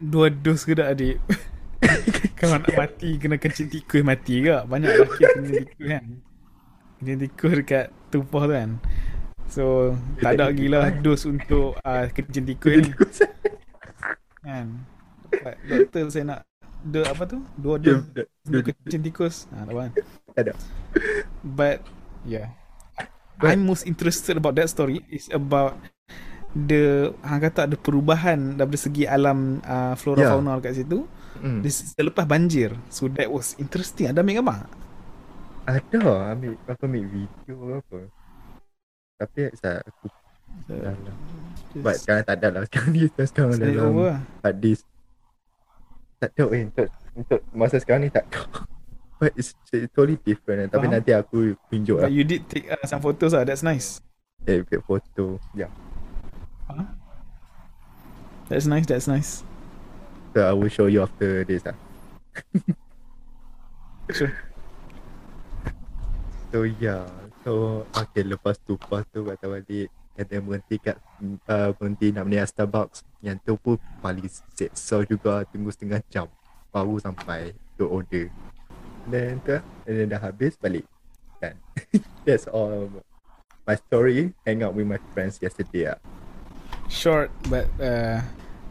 [0.00, 1.16] Dua dos ke tak adik?
[2.40, 4.64] Kalau nak mati kena kencing tikus mati ke?
[4.64, 6.04] Banyak lelaki kencing tikus kan.
[6.96, 8.70] Kencing tikus dekat tupah tu kan.
[9.50, 9.64] So
[10.24, 12.90] tak ada lagi lah dos untuk uh, kencing tikus ni
[14.40, 14.66] kan.
[15.28, 16.40] But doktor saya nak
[16.80, 17.44] dua apa tu?
[17.60, 18.08] Dua dos
[18.48, 19.44] untuk kencing tikus.
[19.52, 19.90] Ha, tak kan.
[20.32, 20.52] Tak ada.
[21.44, 21.84] But
[22.24, 22.56] yeah.
[23.36, 25.76] But- I'm most interested about that story is about
[26.56, 30.32] the hang kata ada perubahan daripada segi alam uh, flora Yeah.
[30.34, 31.04] fauna kat situ
[31.38, 31.62] Hmm.
[31.62, 34.60] This, selepas banjir So that was interesting Ada ambil gambar
[35.70, 37.98] Ada ambil apa ambil video ke apa.
[39.20, 40.10] Tapi saya aku
[40.66, 41.14] So, dah lah.
[41.70, 42.60] just But sekarang tak ada lah.
[42.66, 44.52] Sekarang ni sekarang slide dalam over lah.
[44.58, 44.82] disk.
[46.18, 46.62] Tak tahu eh.
[46.66, 48.66] Untuk, untuk masa sekarang ni tak tahu.
[49.22, 50.66] But it's, it's totally different.
[50.66, 50.68] eh.
[50.72, 50.94] Tapi Faham.
[50.98, 52.10] nanti aku tunjuk lah.
[52.10, 53.46] But you did take uh, some photos lah.
[53.46, 54.02] That's nice.
[54.48, 55.38] Eh, take foto.
[55.54, 55.68] Ya.
[55.68, 56.88] Yeah.
[58.50, 58.88] That's nice.
[58.90, 59.46] That's nice.
[60.30, 61.74] So I will show you after this lah.
[64.10, 64.34] Sure.
[66.50, 67.06] So yeah.
[67.46, 69.88] So okay lepas tu lepas tu kata balik
[70.18, 70.96] kata berhenti kat
[71.46, 76.26] uh, berhenti nak beli Starbucks yang tu pun paling seksa juga tunggu setengah jam
[76.74, 78.28] baru sampai to order.
[79.06, 80.86] Then tu and then dah habis balik.
[81.38, 81.56] Kan.
[82.26, 82.90] That's all
[83.64, 84.36] my story.
[84.44, 85.98] Hang out with my friends yesterday lah.
[86.90, 88.20] Short but uh,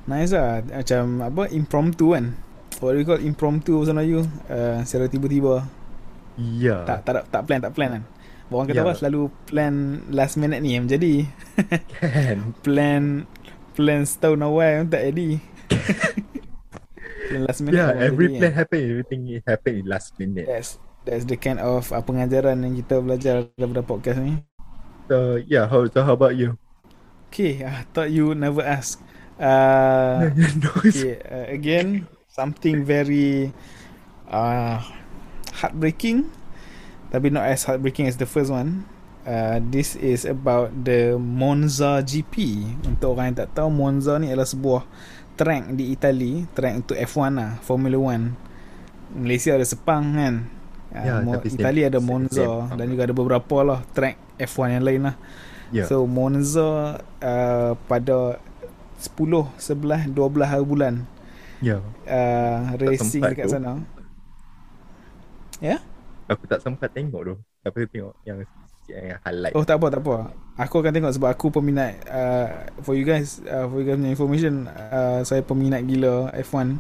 [0.10, 0.66] nice lah.
[0.66, 2.34] Macam apa impromptu kan.
[2.82, 4.26] What do you call impromptu bahasa Melayu?
[4.48, 5.68] Uh, secara tiba-tiba.
[6.36, 6.88] Yeah.
[6.88, 8.04] Tak tak tak plan tak plan kan.
[8.50, 8.86] Orang kata Ya.
[8.88, 9.74] apa selalu plan
[10.10, 11.28] last minute ni yang menjadi.
[12.02, 12.38] Kan.
[12.66, 13.04] plan
[13.78, 15.30] plan setahun awal pun tak jadi.
[17.30, 18.60] plan last minute Yeah, pun every jadi plan kan.
[18.64, 20.46] happen, everything happen in last minute.
[20.50, 24.42] That's that's the kind of uh, pengajaran yang kita belajar daripada podcast ni.
[25.06, 26.58] So yeah, how so how about you?
[27.30, 28.98] Okay, I thought you would never ask.
[29.40, 30.28] Uh,
[30.84, 33.56] okay, uh, again, something very
[34.28, 34.84] uh,
[35.56, 36.28] heartbreaking,
[37.10, 38.84] tapi not as heartbreaking as the first one.
[39.24, 42.66] Uh, this is about the Monza GP.
[42.84, 44.84] Untuk orang yang tak tahu, Monza ni adalah sebuah
[45.36, 48.36] track di Itali, track untuk F1 lah, Formula 1.
[49.16, 50.36] Malaysia ada Sepang kan.
[50.90, 52.76] Uh, Ya, Mo- tapi same- Itali ada same- Monza same.
[52.76, 55.16] dan juga ada beberapa lah track F1 yang lain lah.
[55.70, 55.86] yeah.
[55.86, 58.42] So Monza uh, pada
[59.00, 60.94] 10, 11, 12 hari bulan
[61.64, 61.80] yeah.
[62.08, 63.56] uh, racing dekat tu.
[63.56, 63.84] sana.
[66.32, 67.36] Aku tak sempat tengok tu.
[67.64, 68.44] Tapi tengok yang
[68.90, 69.54] yang highlight.
[69.54, 70.34] Oh tak apa tak apa.
[70.60, 74.12] Aku akan tengok sebab aku peminat uh, for you guys uh, for you guys punya
[74.12, 76.80] information uh, saya peminat gila F1.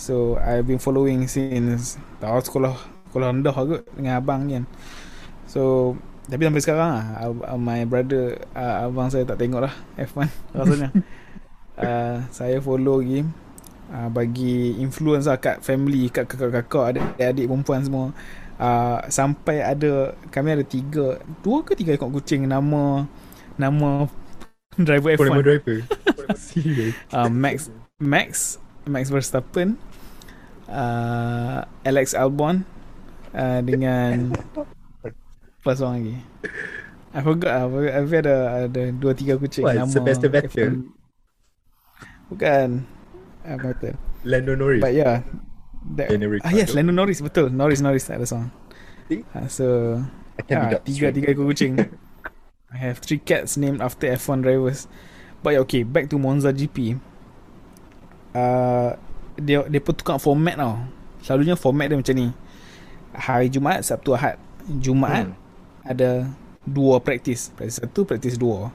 [0.00, 2.74] So I've been following since tahun sekolah
[3.12, 4.64] sekolah rendah kot dengan abang ni kan.
[5.44, 5.94] So
[6.30, 10.88] tapi sampai sekarang lah uh, my brother uh, abang saya tak tengok lah F1 rasanya.
[11.80, 13.24] Uh, saya follow lagi
[13.90, 18.06] uh, bagi influence lah kat family kat kakak-kakak adik-adik perempuan semua
[18.60, 23.08] uh, sampai ada kami ada tiga dua ke tiga ekor kucing nama
[23.56, 24.06] nama
[24.86, 25.78] driver Oh, nama F1 driver.
[27.10, 29.74] Uh, Max Max Max Verstappen
[30.70, 32.62] uh, Alex Albon
[33.34, 34.30] uh, dengan
[35.60, 36.16] apa seorang lagi
[37.10, 37.66] I forgot lah.
[37.66, 38.36] Tapi ada
[38.70, 40.72] ada dua tiga kucing What, nama Sebastian Vettel?
[42.30, 42.32] F1.
[42.32, 42.68] bukan.
[43.42, 44.82] Uh, Vettel Lando Norris.
[44.84, 45.24] But yeah
[45.96, 46.12] that,
[46.44, 46.76] ah, Yes.
[46.76, 47.20] Lando Norris.
[47.24, 47.50] Betul.
[47.50, 48.52] Norris Norris ada song.
[49.10, 49.98] Uh, So
[50.46, 51.74] yeah, be Tiga tiga ekor kucing
[52.70, 54.86] I have three cats named after F1 drivers.
[55.42, 57.00] But yeah, okay Back to Monza GP
[58.38, 58.94] uh,
[59.40, 60.78] Dia dia pun tukar format tau.
[61.24, 62.28] Selalunya format dia macam ni.
[63.10, 64.38] Hari Jumaat Sabtu Ahad.
[64.68, 65.36] Jumaat Hmm.
[65.82, 66.28] ada
[66.62, 68.70] dua praktis Praktis satu Praktis dua.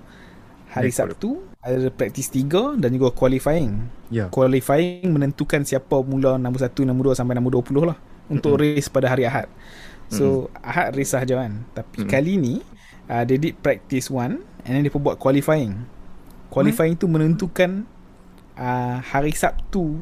[0.74, 4.30] Hari Sabtu Ada praktis tiga Dan juga qualifying Yeah.
[4.30, 7.97] qualifying menentukan siapa mula nombor 1, nombor 2 sampai nombor 20 lah
[8.30, 8.78] untuk Mm-mm.
[8.78, 9.49] race pada hari Ahad.
[10.13, 11.65] So Ahad race sahaja kan.
[11.73, 12.10] Tapi Mm-mm.
[12.10, 12.54] kali ni
[13.10, 15.89] uh, they did practice one and then dia pun buat qualifying.
[16.54, 17.89] Qualifying tu menentukan
[18.56, 19.99] uh, hari Sabtu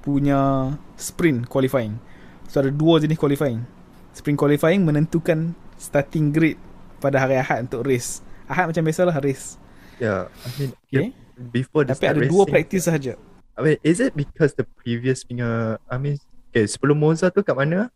[0.00, 1.98] punya sprint qualifying.
[2.46, 3.66] So ada dua jenis qualifying.
[4.14, 6.54] Sprint qualifying menentukan starting grid
[7.02, 8.22] pada hari Ahad untuk race.
[8.46, 9.58] Ahad macam biasalah race.
[9.98, 10.30] Yeah.
[10.30, 11.08] I mean, Okay.
[11.50, 13.14] before the Tapi ada racing, dua practice sahaja.
[13.54, 16.18] I mean, is it because the previous punya, I mean,
[16.50, 17.90] okay, sebelum Monza tu kat mana?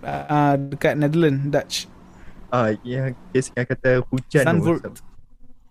[0.00, 1.74] Uh, uh, dekat Netherlands, Dutch.
[2.50, 4.48] Ah, yang kes yang kata hujan tu.
[4.48, 4.82] Zandvoort.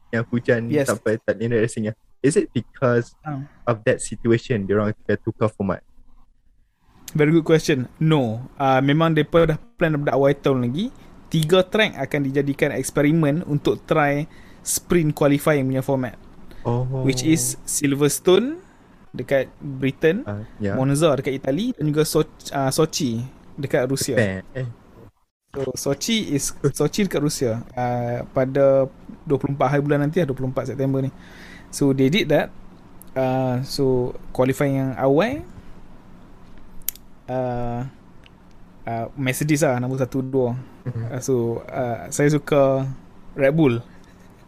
[0.10, 0.88] Yang hujan Yes.
[0.90, 3.44] sampai tak nak racing Is it because Ah.
[3.68, 4.92] of that situation dia orang
[5.24, 5.80] tukar format?
[7.16, 7.90] Very good question.
[7.98, 8.46] No.
[8.60, 10.94] Uh, memang mereka dah plan daripada awal tahun lagi.
[11.30, 14.26] Tiga track akan dijadikan eksperimen untuk try
[14.70, 16.14] sprint qualifying punya format.
[16.62, 16.86] Oh.
[17.02, 18.62] Which is Silverstone
[19.10, 20.78] dekat Britain, uh, yeah.
[20.78, 23.26] Monza dekat Itali dan juga so- uh, Sochi
[23.58, 24.14] dekat Rusia.
[24.14, 24.46] Japan.
[24.54, 24.70] Eh,
[25.50, 28.86] So Sochi is Sochi dekat Rusia uh, pada
[29.26, 31.10] 24 hari bulan nanti lah 24 September ni.
[31.74, 32.54] So they did that.
[33.18, 35.42] Uh, so qualifying yang awal
[37.26, 37.82] uh,
[38.86, 40.30] uh, Mercedes lah nombor 1 2.
[40.30, 41.04] mhm.
[41.10, 41.34] Uh, so
[41.66, 42.86] uh, saya suka
[43.34, 43.82] Red Bull.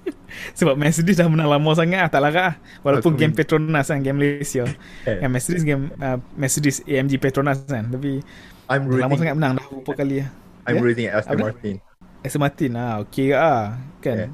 [0.59, 2.55] Sebab Mercedes dah menang lama sangat lah, tak larat lah.
[2.81, 3.33] Walaupun Aku game.
[3.35, 4.63] Petronas kan, game Malaysia.
[5.05, 7.85] Eh, Yang Mercedes game uh, Mercedes AMG Petronas kan.
[7.91, 8.23] Tapi
[8.65, 10.29] I'm dah lama rooting, sangat menang dah beberapa kali lah.
[10.63, 10.83] I'm Yeah?
[10.85, 11.37] rooting at Aston?
[11.41, 11.75] Martin.
[12.21, 14.31] Aston Martin ah okey ke ah kan Yeah.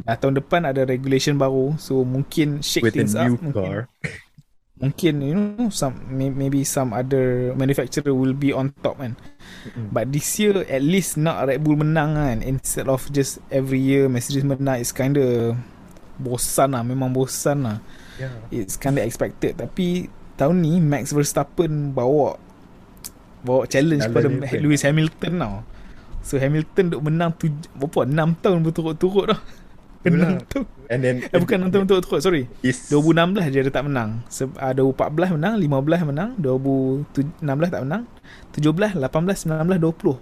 [0.00, 3.44] Dah tahun depan ada regulation baru, so mungkin shake With a things new up.
[3.44, 3.80] Mungkin, car.
[3.84, 4.29] mungkin
[4.80, 9.12] you know some may- maybe some other manufacturer will be on top kan.
[9.68, 9.92] Mm-mm.
[9.92, 14.08] But this year at least nak Red Bull menang kan instead of just every year
[14.08, 15.52] Mercedes menang it's kinda
[16.16, 17.78] bosan lah memang bosan lah.
[18.16, 18.32] Yeah.
[18.48, 20.08] It's kinda expected tapi
[20.40, 22.40] tahun ni Max Verstappen bawa
[23.44, 24.28] bawa challenge kepada.
[24.64, 25.56] Lewis Hamilton tau.
[26.24, 29.40] So Hamilton duk menang tu berapa 6 tahun berturut-turut dah.
[30.00, 30.40] Itulah.
[30.40, 30.64] 6 tahun.
[30.90, 32.42] And then Eh bukan 6 tahun berturut-turut sorry.
[32.64, 34.24] is 2016 dia, dia tak menang.
[34.32, 38.02] Se- uh, 2014 menang, 15 menang, 2016 tak menang,
[38.56, 40.16] 17, 18, 19, 20.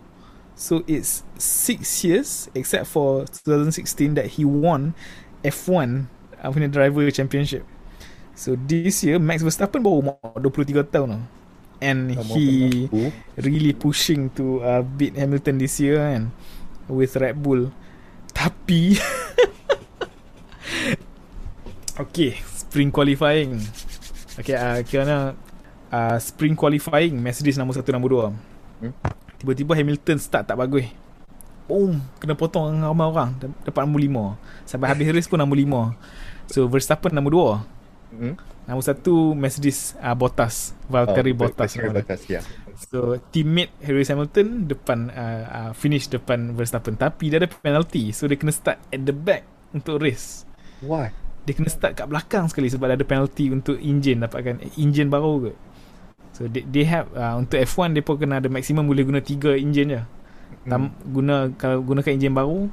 [0.58, 4.98] So it's 6 years except for 2016 that he won
[5.46, 6.10] F1
[6.42, 7.62] uh, punya driver championship.
[8.34, 11.06] So this year Max Verstappen baru umur 23 tahun tau.
[11.78, 12.90] And Sama he
[13.38, 16.34] really pushing to uh, beat Hamilton this year kan
[16.90, 17.70] with Red Bull.
[18.34, 18.98] Tapi
[21.98, 23.58] Okay, spring qualifying.
[24.38, 25.34] Okay, uh, kira
[25.90, 28.86] uh, spring qualifying Mercedes nombor 1 nombor 2.
[28.86, 28.94] Hmm.
[29.38, 30.86] Tiba-tiba Hamilton start tak bagus.
[31.66, 34.70] Boom, kena potong dengan ramai orang Dap- dapat nombor 5.
[34.70, 36.54] Sampai habis race pun nombor 5.
[36.54, 37.58] So Verstappen nombor
[38.14, 38.14] 2.
[38.14, 38.34] Hmm?
[38.64, 41.74] Nombor 1 Mercedes uh, Bottas, Valtteri Oh, Bottas.
[41.74, 42.40] Valtteri Bottas, ya.
[42.78, 48.30] So teammate Lewis Hamilton depan uh, uh, finish depan Verstappen tapi dia ada penalty so
[48.30, 49.42] dia kena start at the back
[49.74, 50.46] untuk race.
[50.80, 51.10] Why?
[51.42, 55.52] Dia kena start kat belakang sekali sebab ada penalty untuk engine dapatkan engine baru ke.
[56.36, 59.58] So they, they have uh, untuk F1 dia pun kena ada maksimum boleh guna 3
[59.58, 60.02] engine je.
[60.68, 60.92] Tam, Hmm.
[61.08, 62.68] guna kalau gunakan engine baru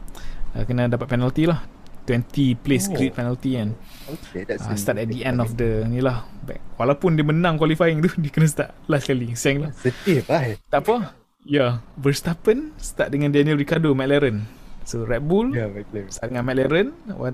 [0.53, 1.64] uh, kena dapat penalty lah.
[2.06, 2.93] 20 place Oh.
[2.93, 3.74] grid penalty kan.
[4.06, 6.22] Okay, that's Uh, start at the end of the ni lah.
[6.45, 6.62] Back.
[6.78, 9.34] Walaupun dia menang qualifying tu dia kena start last kali.
[9.34, 9.72] Siang lah.
[9.74, 10.53] Sedih, bye.
[10.70, 11.18] Tak apa.
[11.41, 11.72] Ya, yeah.
[11.97, 14.45] Verstappen start dengan Daniel Ricciardo McLaren.
[14.86, 15.65] So Red Bull yeah.
[15.65, 16.13] McLaren.
[16.13, 16.88] start dengan McLaren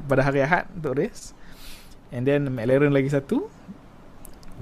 [0.07, 1.35] pada hari Ahad untuk race.
[2.15, 3.51] And then McLaren lagi satu.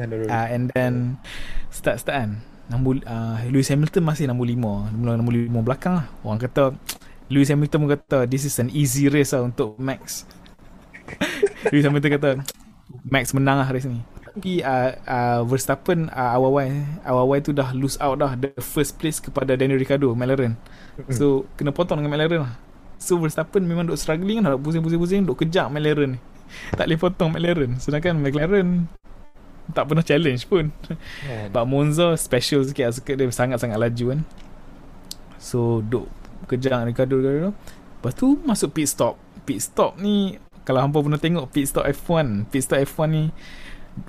[0.01, 1.21] Uh, and then
[1.69, 2.31] start-start kan.
[2.69, 4.95] Nombor uh, Lewis Hamilton masih nombor 5.
[4.97, 6.05] Mula nombor 5 belakang lah.
[6.25, 6.73] Orang kata
[7.33, 10.25] Lewis Hamilton pun kata this is an easy race lah untuk Max.
[11.69, 12.29] Lewis Hamilton kata
[13.05, 14.01] Max menang lah race ni.
[14.25, 16.73] Tapi uh, uh, Verstappen uh, awal-awal
[17.05, 20.57] awal-awal tu dah lose out dah the first place kepada Daniel Ricciardo McLaren.
[21.13, 22.68] So kena potong dengan McLaren lah.
[22.99, 26.19] So Verstappen memang duk struggling kan, pusing-pusing-pusing, duk kejar McLaren ni.
[26.75, 27.79] Tak boleh potong McLaren.
[27.79, 28.91] Sedangkan McLaren
[29.71, 30.73] tak pernah challenge pun.
[31.23, 31.47] Yeah.
[31.53, 34.19] But Monza special sikit lah Sikit dia sangat-sangat laju kan
[35.37, 36.09] So duk
[36.49, 39.13] kejar Ricardo Ricardo Lepas tu masuk pit stop
[39.45, 43.23] Pit stop ni Kalau hampa pernah tengok pit stop F1 Pit stop F1 ni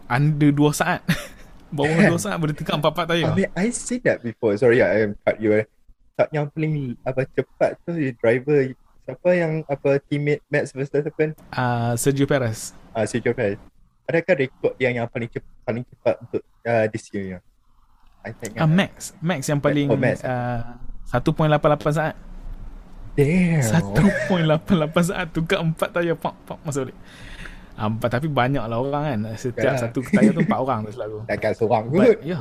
[0.09, 1.05] Under 2 saat
[1.77, 4.57] Bawah 2 saat boleh tekan 4-4 tayar I mean, I see that before.
[4.57, 5.55] Sorry, I am cut you.
[5.55, 5.69] eh.
[6.21, 8.61] Tak yang paling apa cepat tu driver
[9.09, 13.57] siapa yang apa teammate Max Verstappen uh, Sergio Perez ah uh, Sergio Perez.
[14.05, 17.41] Adakah rekod dia yang paling cepat paling cepat untuk uh, this year?
[18.21, 18.61] I think.
[18.61, 20.21] uh, Max Max yang paling Oh, Max.
[20.21, 20.77] uh,
[21.09, 22.15] 1.88 saat
[23.17, 23.65] Damn.
[23.65, 26.97] 1.88 saat tukar 4 tayar pak pak masuk balik
[27.81, 29.81] um, Tapi banyak lah orang kan Setiap Ya.
[29.81, 31.97] satu tayar tu 4 orang tu selalu Takkan seorang kot.
[31.97, 32.41] But yeah.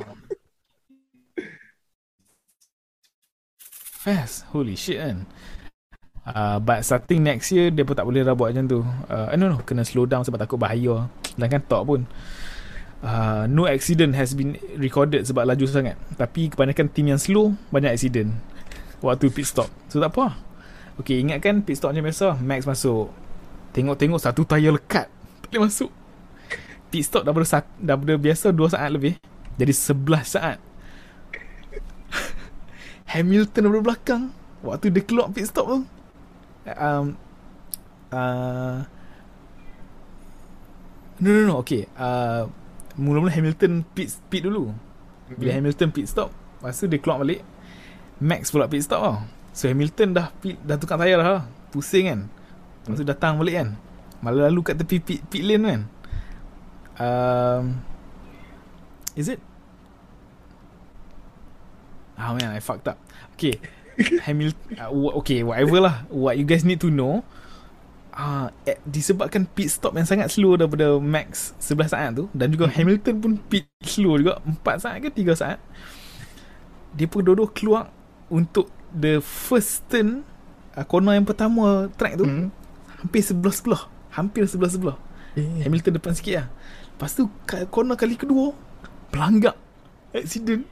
[4.00, 4.48] Fast.
[4.56, 5.28] Holy shit kan.
[6.24, 8.80] Uh, but starting next year dia pun tak boleh dah buat macam tu.
[9.12, 11.12] Uh, no no kena slow down sebab takut bahaya.
[11.36, 12.08] Dan kan tak pun.
[13.04, 16.00] Uh, no accident has been recorded sebab laju sangat.
[16.16, 18.32] Tapi kebanyakan tim yang slow banyak accident
[19.04, 19.68] waktu pit stop.
[19.92, 20.40] So tak apa.
[21.04, 22.40] Okay ingatkan pit stop macam biasa.
[22.40, 23.12] Max masuk.
[23.76, 25.12] Tengok-tengok satu tayar lekat.
[25.44, 25.92] Tak boleh masuk.
[26.88, 29.20] Pit stop daripada, daripada biasa 2 saat lebih.
[29.60, 30.69] Jadi 11 saat.
[33.10, 34.24] Hamilton daripada belakang.
[34.62, 35.80] Waktu dia keluar pit stop tu.
[36.70, 37.18] Um,
[38.14, 38.86] uh,
[41.18, 41.56] no, no, no.
[41.66, 41.90] Okay.
[41.98, 42.46] Uh,
[43.00, 44.70] mula-mula Hamilton pit, pit dulu.
[45.34, 46.30] Bila Hamilton pit stop.
[46.62, 47.42] Lepas tu dia keluar balik.
[48.22, 49.18] Max pula pit stop tau.
[49.58, 51.50] So Hamilton dah pit, dah tukar tayar dah.
[51.74, 52.20] Pusing kan.
[52.86, 53.70] Lepas tu datang balik kan.
[54.20, 55.82] Malah lalu kat tepi pit, pit lane kan.
[57.00, 57.64] Um,
[59.16, 59.40] is it?
[62.20, 63.00] Oh man, I fucked up.
[63.36, 63.58] Okay.
[64.28, 64.60] Hamilton.
[64.80, 66.04] Uh, okay, whatever lah.
[66.08, 67.24] What you guys need to know.
[68.12, 72.68] Ah, uh, disebabkan pit stop yang sangat slow daripada Max 11 saat tu dan juga
[72.68, 75.60] Hamilton pun pit slow juga 4 saat ke 3 saat.
[76.92, 77.94] Dia pun dua keluar
[78.28, 80.28] untuk the first turn
[80.76, 82.52] uh, corner yang pertama track tu Hmm.
[83.00, 83.88] hampir sebelah-sebelah.
[84.12, 84.98] Hampir sebelah-sebelah.
[85.38, 86.48] Eh, Hamilton depan sikit lah
[86.98, 87.30] Lepas tu
[87.70, 88.50] Corner kali kedua
[89.14, 89.54] Pelanggar
[90.10, 90.66] Accident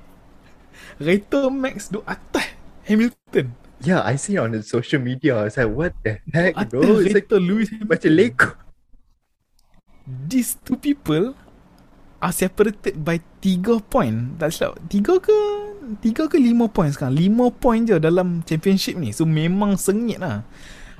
[0.99, 2.53] Rater Max Duk atas
[2.87, 3.53] Hamilton
[3.85, 5.37] Yeah, I see on the social media.
[5.37, 6.81] I was like, what the heck, bro?
[6.81, 8.49] Atas It's like kereta Lewis macam leko.
[10.07, 11.37] These two people
[12.17, 14.41] are separated by 3 point.
[14.41, 14.81] Tak silap.
[14.89, 15.37] 3 ke
[16.01, 17.13] 3 ke 5 point sekarang.
[17.13, 19.13] 5 point je dalam championship ni.
[19.13, 20.41] So memang sengit lah.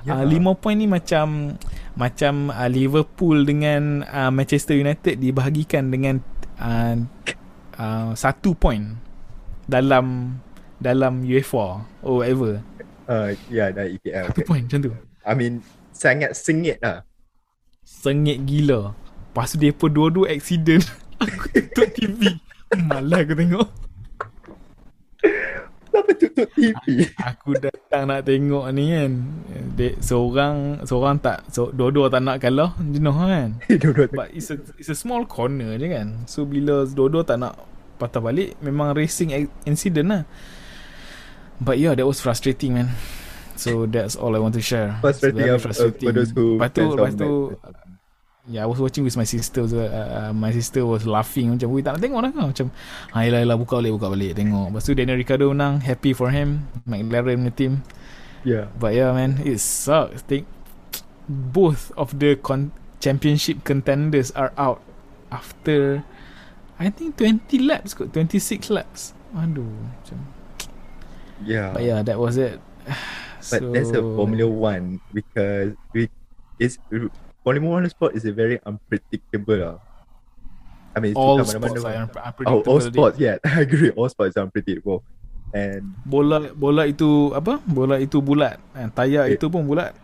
[0.06, 0.22] Ya.
[0.22, 0.38] Yeah.
[0.46, 1.58] Uh, 5 point ni macam
[1.98, 6.22] macam uh, Liverpool dengan uh, Manchester United dibahagikan dengan
[6.62, 6.94] uh,
[7.74, 8.22] uh, 1
[8.54, 9.07] point
[9.68, 10.36] dalam
[10.80, 12.64] dalam UEFA or whatever.
[13.04, 14.32] Uh, yeah, dah EPL.
[14.32, 14.92] 1 point macam tu.
[15.24, 15.60] I mean,
[15.92, 17.04] sangat sengit lah.
[17.84, 18.96] Sengit gila.
[19.28, 20.82] Lepas tu dia pun dua-dua accident.
[21.24, 22.36] Aku tutup TV.
[22.68, 23.68] Malah aku tengok.
[25.88, 27.08] Kenapa tutup TV?
[27.16, 29.12] Aku datang nak tengok ni kan.
[29.74, 33.56] Dek, seorang seorang tak so, dua-dua tak nak kalah jenuh kan.
[33.82, 36.28] Dua-dua But it's a it's a small corner je kan.
[36.30, 37.56] So bila dua-dua tak nak
[37.98, 40.22] patah balik memang racing ac- incident lah.
[41.58, 42.94] But yeah, that was frustrating man.
[43.58, 44.94] So that's all I want to share.
[45.02, 47.12] Frustrating very of- of- for those who Lepas tu, lepas
[48.48, 51.68] Yeah, I was watching with my sister so, uh, uh, My sister was laughing Macam,
[51.68, 52.66] weh tak nak tengok lah kau Macam,
[53.12, 56.32] ha, yelah, yelah, buka balik, buka balik Tengok Lepas tu Daniel Ricciardo menang Happy for
[56.32, 57.72] him McLaren punya team
[58.48, 58.72] Yeah.
[58.80, 60.48] But yeah man It sucks Think
[61.28, 62.72] Both of the con-
[63.04, 64.80] Championship contenders Are out
[65.28, 66.08] After
[66.78, 70.18] I think 20 laps kot 26 laps Aduh macam.
[71.42, 71.74] Yeah.
[71.74, 72.58] But yeah that was it
[73.48, 76.10] But that's a Formula One because we
[76.58, 76.78] it's
[77.46, 79.56] Formula One sport is a very unpredictable.
[79.56, 79.76] lah.
[80.96, 83.94] I mean, All sports are unpre- Oh, unpredictable all sports, yeah, I agree.
[83.94, 85.06] All sports are unpredictable,
[85.54, 87.62] and Bola bola itu apa?
[87.62, 88.58] Bola itu bulat.
[88.74, 89.38] Eh, tayar Eh.
[89.38, 89.94] itu pun bulat.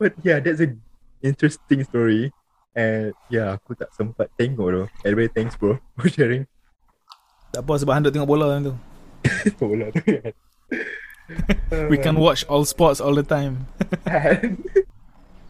[0.00, 0.72] But yeah, that's a
[1.20, 2.32] interesting story.
[2.76, 4.82] And yeah, aku tak sempat tengok tu.
[5.02, 6.44] Anyway, thanks bro for sharing.
[7.50, 8.76] Tak apa sebab Handuk tengok bola tu.
[9.58, 10.32] Bola tu kan.
[11.90, 13.66] We can watch all sports all the time.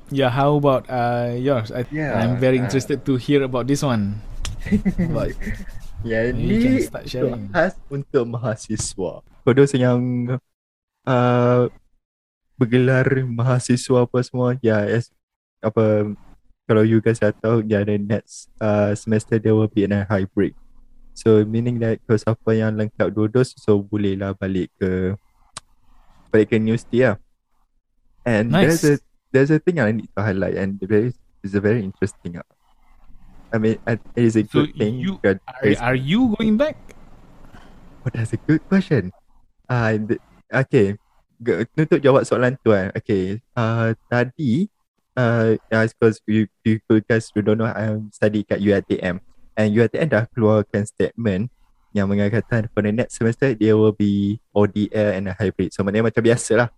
[0.08, 1.68] Yeah, how about uh yours?
[1.68, 4.22] I, Yeah, I'm very uh, interested to hear about this one.
[5.12, 5.34] But
[6.06, 6.14] You
[6.62, 7.42] can ni start untuk sharing.
[7.50, 9.12] khas untuk mahasiswa.
[9.42, 10.30] For those yang
[11.04, 11.66] uh,
[12.54, 15.10] bergelar mahasiswa apa semua, ya, yes,
[15.60, 16.14] apa
[16.66, 20.52] kalau you guys dah tahu, ya, the next uh, semester there will be a hybrid.
[21.16, 25.14] So meaning that kalau siapa yang lengkap dua dos, so bolehlah balik ke
[26.28, 27.16] balik ke universiti lah.
[28.26, 28.82] And Nice.
[28.82, 28.94] there's a
[29.32, 32.36] there's a thing I need to highlight, and very it's a very interesting.
[32.36, 32.44] uh,
[33.54, 34.98] I mean, it is a So good thing.
[35.00, 35.38] you- are,
[35.80, 36.74] are you going back?
[38.02, 39.14] Oh, that's a good question.
[39.70, 40.18] Uh, the,
[40.50, 40.98] okay.
[41.78, 42.90] Untuk jawab soalan tu kan.
[42.98, 43.38] Okay.
[43.54, 44.66] Uh, tadi,
[45.16, 49.24] uh, I suppose you, you guys don't know, I'm study kat UiTM.
[49.56, 51.48] And UiTM dah keluarkan statement
[51.96, 55.72] yang mengatakan for the next semester, there will be ODL and a hybrid.
[55.72, 56.68] So, maknanya macam biasa lah.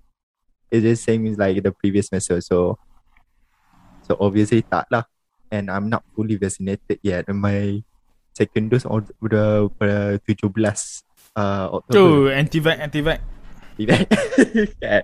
[0.71, 2.39] It's the same as like the previous semester.
[2.39, 2.79] So,
[4.07, 5.11] so obviously tak lah.
[5.51, 7.27] And I'm not fully vaccinated yet.
[7.33, 7.83] My
[8.37, 10.55] second dose ord- dah pada 17
[11.35, 11.99] uh, Oktober.
[11.99, 13.19] Tu anti-vax anti-vax.
[13.79, 14.01] Tidak.
[14.83, 15.03] Kan?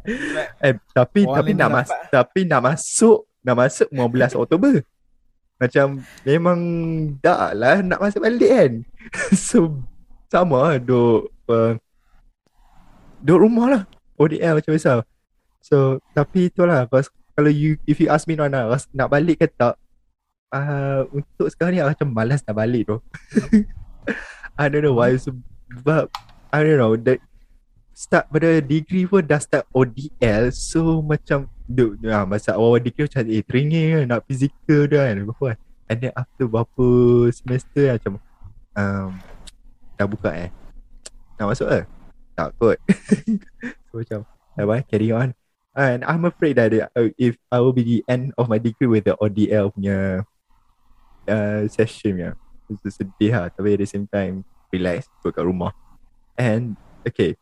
[0.59, 4.75] eh, tapi Orang tapi nak mas tapi nak masuk nak masuk 15 Oktober.
[5.55, 6.59] Macam memang
[7.22, 8.72] dah lah nak masuk balik kan.
[9.47, 9.79] so
[10.27, 11.79] sama lah duk uh,
[13.22, 13.83] duk rumah lah.
[14.18, 15.07] ODL macam biasa.
[15.62, 17.07] So tapi itulah pas,
[17.39, 19.79] kalau you if you ask me now nak, nak balik ke tak
[20.51, 22.99] uh, untuk sekarang ni macam malas nak balik tu.
[24.59, 26.11] I don't know why sebab
[26.51, 27.18] I don't know the
[27.95, 33.24] start pada degree pun dah start ODL so macam duk ah, masa awal-awal degree macam
[33.30, 35.16] eh training kan nak physical dah kan.
[35.24, 36.86] Apa kan and then after berapa
[37.30, 38.12] semester macam
[38.76, 39.09] um,
[39.95, 40.51] dah buka eh.
[41.38, 41.80] Nak masuk ke?
[42.34, 42.78] Tak kot.
[43.95, 44.20] So macam
[44.59, 45.38] apa carry on.
[45.74, 49.07] And I'm afraid that uh, if I will be the end of my degree with
[49.07, 50.26] the ODL punya
[51.30, 52.30] uh, session ya
[52.70, 54.42] it's sedih lah tapi at the same time
[54.74, 55.72] relax duduk kat rumah.
[56.34, 56.74] And
[57.07, 57.38] okay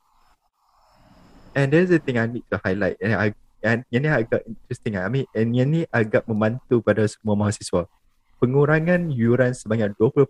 [1.52, 4.96] And there's the thing I need to highlight and, I, and yang ni agak interesting
[4.96, 5.04] lah.
[5.04, 7.84] I mean, and yang ni agak membantu pada semua mahasiswa.
[8.42, 10.26] Pengurangan yuran sebanyak 20%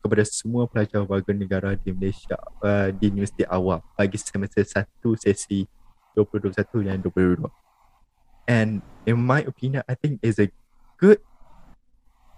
[0.00, 4.88] kepada semua pelajar warga negara di Malaysia uh, di universiti awal bagi semester 1
[5.20, 5.68] sesi
[6.16, 8.48] 2021 dan 2022.
[8.48, 8.70] And
[9.04, 10.48] in my opinion, I think is a
[10.96, 11.20] good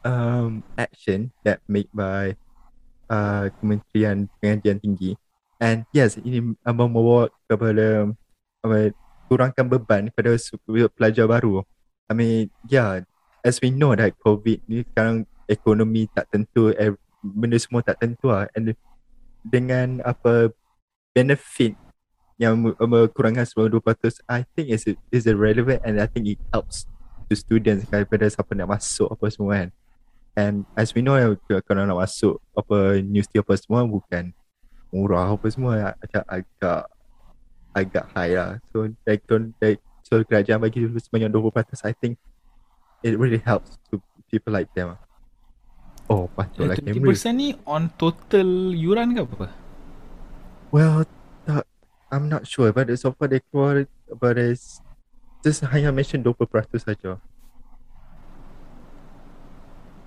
[0.03, 2.35] um, action that made by
[3.07, 5.15] uh, Kementerian Pengajian Tinggi
[5.63, 8.11] And yes, ini membawa kepada
[8.63, 8.89] uh,
[9.27, 10.39] kurangkan beban kepada
[10.95, 11.63] pelajar baru.
[12.11, 13.03] I mean, yeah,
[13.41, 18.31] as we know that COVID ni sekarang ekonomi tak tentu, eh, benda semua tak tentu
[18.31, 18.47] lah.
[18.53, 18.75] And
[19.43, 20.55] dengan apa
[21.13, 21.75] benefit
[22.39, 23.79] yang uh, kurangkan 92%
[24.27, 26.91] I think is is relevant and I think it helps
[27.31, 29.69] to students daripada siapa nak masuk apa semua kan.
[30.33, 31.17] And as we know
[31.69, 34.33] kalau nak masuk apa universiti apa semua bukan
[34.93, 36.83] murah apa semua agak agak
[37.73, 38.61] agak high lah.
[38.73, 42.21] So like don't like so kerajaan bagi sebanyak 20% I think
[43.01, 43.99] it really helps to
[44.29, 44.97] people like them.
[46.13, 47.17] Oh, patut lah Camry.
[47.17, 49.49] 20% ni on total yuran ke apa?
[50.73, 51.05] Well,
[51.49, 51.65] tak,
[52.13, 53.89] I'm not sure but so far they keluar
[54.21, 54.85] but it's
[55.41, 56.37] just hanya mention 20%
[56.81, 57.17] saja.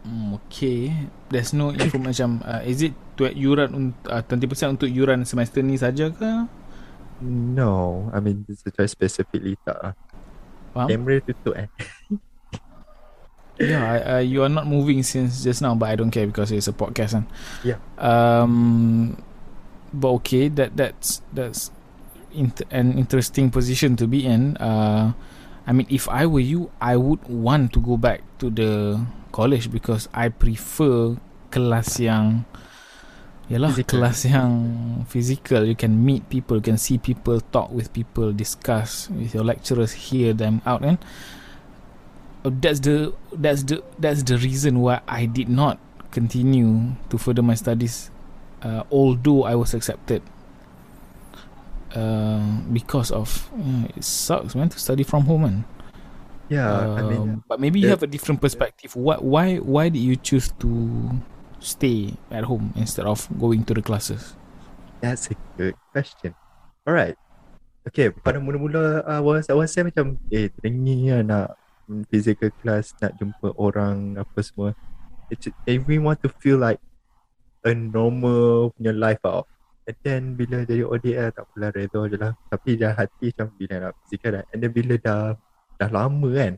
[0.05, 0.93] Hmm, okay.
[1.34, 5.82] There's no info macam uh, is it to yuran uh, 20% untuk yuran semester ni
[5.82, 6.45] saja ke?
[7.22, 9.93] No, I mean this is very specifically tak lah.
[10.76, 10.88] Faham?
[10.91, 11.70] Camera tutup eh.
[13.59, 16.51] yeah, I, uh, you are not moving since just now, but I don't care because
[16.51, 17.16] it's a podcast.
[17.16, 17.26] Kan?
[17.63, 17.80] Yeah.
[17.95, 19.16] Um,
[19.95, 21.72] but okay, that that's that's
[22.36, 24.57] int- an interesting position to be in.
[24.57, 25.16] Uh,
[25.66, 29.01] I mean, if I were you, I would want to go back to the
[29.32, 31.16] college because I prefer
[31.49, 32.45] kelas yang
[33.45, 34.01] Yalah physical.
[34.01, 34.51] kelas yang
[35.05, 35.61] physical.
[35.69, 39.93] You can meet people You can see people Talk with people Discuss with your lecturers
[40.09, 40.97] Hear them out kan
[42.41, 45.77] uh, That's the That's the That's the reason why I did not
[46.09, 48.09] Continue To further my studies
[48.65, 50.25] uh, Although I was accepted.
[51.93, 55.57] Uh, Because of uh, It sucks man To study from home man.
[56.49, 58.97] Yeah uh, I mean um, But maybe you have a different perspective.
[58.97, 60.69] What Why Why did you choose to
[61.66, 64.38] stay at home instead of going to the classes?
[65.01, 66.38] That's a good question.
[66.86, 67.18] Alright.
[67.89, 71.47] Okay, pada mula-mula awal uh, saya macam eh teringin lah nak
[72.09, 74.74] physical class, nak jumpa orang apa semua.
[75.30, 75.49] It's,
[75.86, 76.82] we want to feel like
[77.66, 79.49] a normal punya life out.
[79.86, 82.34] And then bila jadi ODL tak pula redha je lah.
[82.49, 84.43] Tapi dah hati macam bila nak physical dah.
[84.49, 85.38] And then bila dah
[85.78, 86.53] dah lama kan.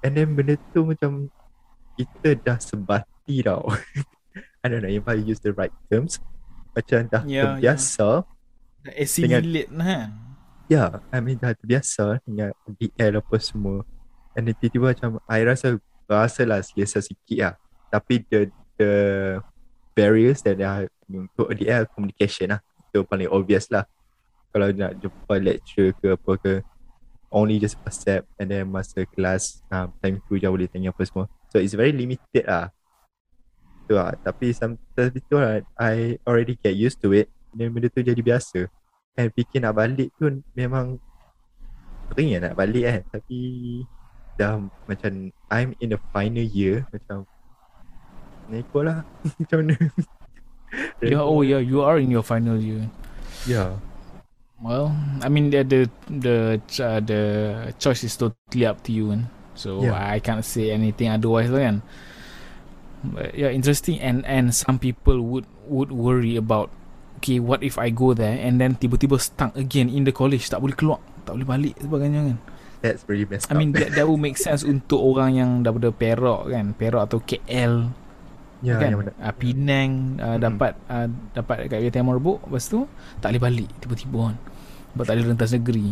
[0.00, 1.28] And then benda tu macam
[2.00, 2.56] kita dah
[3.30, 3.64] sebati tau.
[4.62, 6.18] I don't know if I use the right terms.
[6.74, 8.26] Macam dah yeah, terbiasa.
[8.84, 9.02] Yeah.
[9.02, 9.86] Assimilate lah.
[9.86, 9.98] Ya,
[10.70, 13.82] yeah, I mean dah terbiasa dengan DL apa semua.
[14.38, 17.54] And then tiba-tiba macam, I rasa, rasa lah biasa sikit lah.
[17.90, 18.40] Tapi the
[18.78, 18.92] the
[19.98, 22.60] barriers that are untuk DL communication lah.
[22.90, 23.86] Itu paling obvious lah.
[24.50, 26.52] Kalau nak jumpa lecture ke apa ke,
[27.30, 31.26] only just WhatsApp and then masa kelas um, time tu je boleh tanya apa semua.
[31.50, 32.70] So it's very limited lah
[33.90, 34.14] tu lah.
[34.22, 37.26] Tapi sometimes itu lah I already get used to it.
[37.50, 38.70] Dan benda tu jadi biasa.
[39.18, 41.02] And fikir nak balik tu memang
[42.14, 43.02] Sering nak balik kan.
[43.10, 43.38] Tapi
[44.38, 46.86] Dah macam I'm in the final year.
[46.94, 47.26] Macam
[48.46, 49.02] Nak ikut lah.
[49.42, 49.76] Macam mana?
[51.02, 52.86] Yeah, oh yeah, you are in your final year.
[53.42, 53.74] Yeah.
[54.62, 56.36] Well, I mean the the the
[56.78, 57.22] uh, the
[57.80, 59.26] choice is totally up to you, and
[59.56, 59.96] so yeah.
[59.96, 61.76] I can't say anything otherwise, lah, kan.
[63.32, 63.96] Yeah, interesting.
[64.00, 66.68] And and some people would would worry about
[67.20, 70.64] okay, what if I go there and then tiba-tiba stuck again in the college, tak
[70.64, 72.38] boleh keluar, tak boleh balik sebagainya kan.
[72.80, 76.48] That's pretty messed I mean that, that would make sense untuk orang yang daripada Perak
[76.48, 77.92] kan, Perak atau KL.
[78.60, 78.92] Ya, kan?
[78.92, 79.90] yang uh, Penang
[80.20, 80.40] uh, hmm.
[80.44, 82.84] dapat uh, dapat kat KTM Merbuk Lepas tu
[83.16, 84.36] Tak boleh balik Tiba-tiba kan
[84.92, 85.88] Sebab tak boleh rentas negeri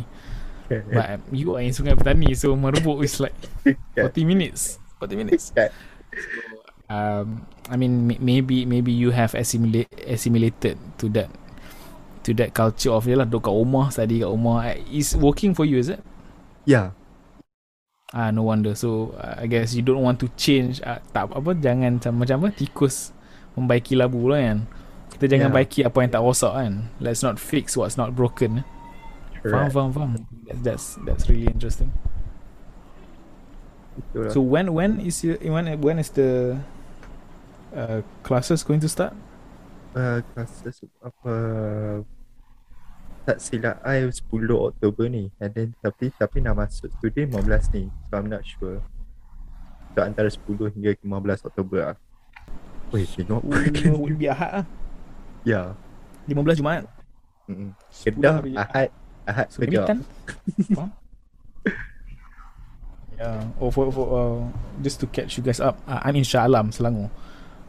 [0.68, 1.32] okay, But yeah.
[1.32, 3.32] you are in Sungai Petani So Merbuk is like
[3.96, 5.64] 40 minutes 40 minutes so,
[6.88, 11.28] um, I mean maybe maybe you have assimilate assimilated to that
[12.24, 14.74] to that culture of lah duduk kat rumah study kat rumah.
[14.88, 16.00] Is working for you is it?
[16.64, 16.92] Yeah.
[18.12, 18.72] Ah no wonder.
[18.72, 20.80] So uh, I guess you don't want to change.
[20.80, 23.12] Uh, tak apa jangan macam apa tikus
[23.54, 24.58] membaiki labu lah kan?
[25.08, 25.56] Kita jangan yeah.
[25.56, 26.88] baiki apa yang tak rosak kan?
[27.00, 28.64] Let's not fix what's not broken
[29.44, 30.10] faham faham faham.
[30.46, 31.92] That's, that's that's really interesting.
[34.30, 36.58] So when when is your, when when is the
[37.74, 39.12] uh, classes going to start?
[39.96, 41.34] Uh, classes apa
[43.28, 43.76] tak silap.
[43.84, 45.28] I 10 Oktober ni.
[45.36, 47.84] And then tapi tapi nak masuk today 15 ni.
[48.08, 48.80] So I'm not sure.
[49.92, 51.96] So antara 10 hingga 15 Oktober lah.
[52.88, 53.44] Weh, tengok
[54.00, 54.66] will be Ahad lah.
[55.44, 55.76] Ya.
[56.24, 56.36] yeah.
[56.36, 56.88] 15 Jumaat.
[57.48, 58.88] Mm Kedah, Ahad.
[59.28, 59.46] Ahad.
[59.52, 59.92] So, kerja
[63.18, 63.50] Yeah.
[63.58, 64.38] Oh, for, for uh,
[64.78, 67.10] just to catch you guys up, uh, I'm in Shah Alam, Selangor.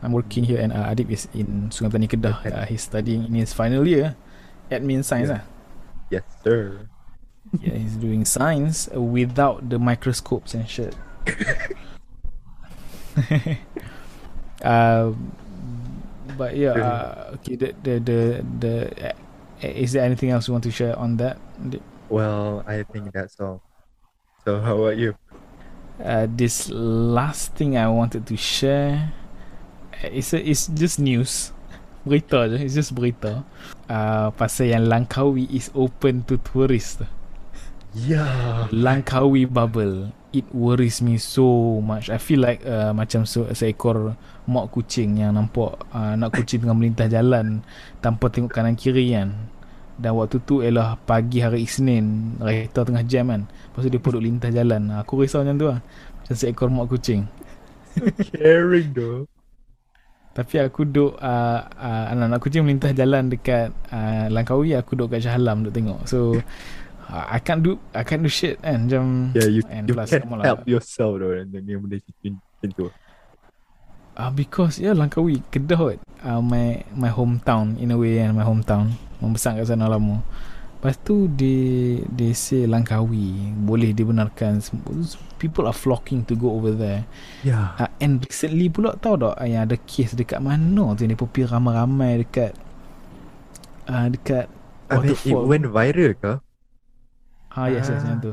[0.02, 2.36] I'm working here and uh, Adib is in Sungai Petani Kedah.
[2.48, 4.16] Uh, he's studying in his final year,
[4.72, 5.30] admin science.
[5.30, 5.44] Yeah.
[5.44, 5.58] Uh.
[6.10, 6.90] Yes, sir.
[7.60, 10.96] yeah, he's doing science without the microscopes and shit.
[14.64, 15.12] uh,
[16.38, 17.56] but yeah, uh, okay.
[17.56, 18.20] The the the
[18.60, 19.14] the
[19.62, 21.38] is there anything else you want to share on that?
[22.10, 23.62] Well, I think that's all.
[24.46, 25.14] So how about you?
[26.00, 29.19] Uh, this last thing I wanted to share uh,
[30.04, 31.52] it's a, it's just news.
[32.08, 33.44] Berita je, it's just berita.
[33.92, 37.04] Uh, pasal yang Langkawi is open to tourists.
[37.92, 38.70] Yeah.
[38.72, 40.16] Langkawi bubble.
[40.30, 42.08] It worries me so much.
[42.14, 44.14] I feel like uh, macam se- seekor
[44.46, 47.66] mak kucing yang nampak uh, anak kucing tengah melintas jalan
[47.98, 49.34] tanpa tengok kanan kiri kan.
[50.00, 53.42] Dan waktu tu ialah pagi hari Isnin, kereta tengah jam kan.
[53.50, 54.82] Lepas tu dia pun duduk lintas jalan.
[55.02, 55.80] Aku risau macam tu lah.
[56.24, 57.26] Macam seekor mak kucing.
[58.32, 59.26] Caring though.
[60.30, 65.26] Tapi aku duduk uh, uh, anak-anak kucing melintas jalan dekat uh, Langkawi aku duduk kat
[65.26, 66.00] Shah Alam duduk tengok.
[66.06, 66.38] So
[67.10, 70.14] uh, I can't do I can't do shit kan macam Yeah, you, and you plus
[70.14, 70.46] can't lah.
[70.46, 72.88] help yourself though and then yang benda macam tu.
[74.20, 78.46] Uh, because yeah Langkawi Kedah kot uh, my my hometown in a way kan my
[78.46, 80.24] hometown membesar kat sana lama.
[80.80, 84.64] Lepas tu they they say Langkawi boleh dibenarkan
[85.36, 87.04] people are flocking to go over there.
[87.44, 87.76] Yeah.
[87.76, 91.52] Uh, and recently pula tahu tak uh, yang ada kes dekat mana tu dia pergi
[91.52, 92.56] ramai-ramai dekat
[93.92, 94.48] uh, dekat
[94.88, 96.40] I mean, it went viral ke?
[97.52, 98.16] Ah yes yes Ah.
[98.16, 98.32] yang tu.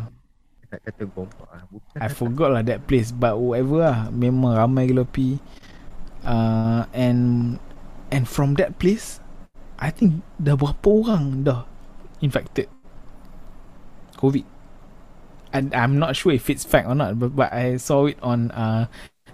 [0.71, 1.67] Nak kata gompak ah.
[1.67, 1.99] Bukan.
[1.99, 5.43] I forgot lah that place but whatever lah memang ramai gila pi.
[6.23, 7.59] Uh, and
[8.15, 9.19] and from that place
[9.83, 11.67] I think dah berapa orang dah
[12.21, 12.69] infected
[14.17, 14.45] COVID.
[15.53, 18.51] And I'm not sure if it's fact or not but, but I saw it on
[18.53, 18.87] uh,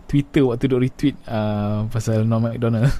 [0.06, 2.92] Twitter waktu duk retweet uh, pasal Norm McDonald.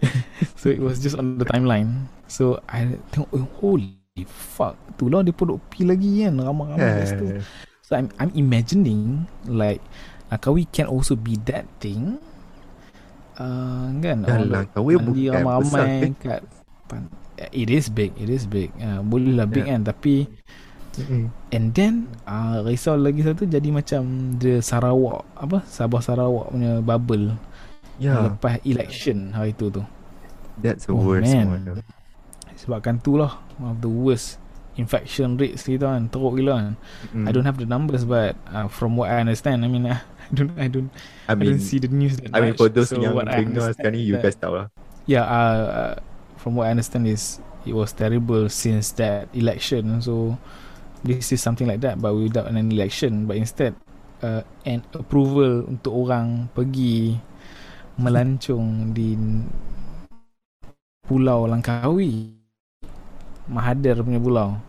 [0.60, 2.06] so it was just on the timeline.
[2.30, 7.10] So I tengok oh, holy fuck tu lah dia pun duk pi lagi kan ramai-ramai.
[7.10, 7.42] Yeah.
[7.82, 9.82] So I'm I'm imagining like
[10.30, 12.22] Langkawi can also be that thing.
[13.34, 14.22] Uh, kan?
[14.22, 16.22] Dan Langkawi bukan besar ramai-ramai ke?
[16.22, 16.42] kat
[16.86, 17.10] pan-
[17.48, 18.68] It is big, it is big.
[18.76, 19.80] Uh, boleh lah big Yeah.
[19.80, 20.28] kan tapi
[21.00, 21.30] Mm.
[21.54, 21.94] and then
[22.26, 24.02] uh, risau lagi satu jadi macam
[24.42, 27.38] the Sarawak apa Sabah Sarawak punya bubble
[27.96, 29.86] Yeah, lepas election hari tu tu.
[30.58, 31.46] that's the Oh, worst man.
[31.46, 31.62] one.
[31.62, 31.78] though.
[32.58, 34.42] Sebabkan tu lah one of the worst
[34.74, 36.74] infection rates kita kan teruk gila kan.
[37.14, 37.24] Mm.
[37.24, 40.02] I don't have the numbers but uh, from what I understand I mean I
[40.34, 40.90] don't I don't
[41.30, 43.14] I I, mean, don't see the news that I mean much, for those so yang
[43.30, 44.66] I dengar sekarang ni, you guys tahu lah.
[45.06, 45.94] yeah uh, uh,
[46.40, 47.38] from what I understand is
[47.68, 50.00] it was terrible since that election.
[50.00, 50.40] So
[51.04, 53.28] this is something like that but without an election.
[53.28, 53.76] But instead
[54.24, 57.20] uh, an approval untuk orang pergi
[58.00, 59.12] melancong di
[61.04, 62.32] Pulau Langkawi.
[63.50, 64.62] Mahathir punya pulau.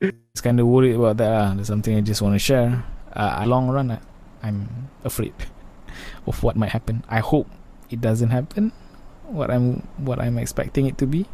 [0.00, 1.48] It's kind of worried about that lah.
[1.52, 2.80] There's something I just want to share.
[3.12, 4.00] Uh, long run I-
[4.40, 5.36] I'm afraid
[6.24, 7.04] of what might happen.
[7.12, 7.44] I hope
[7.92, 8.72] it doesn't happen
[9.30, 11.24] what I'm what I'm expecting it to be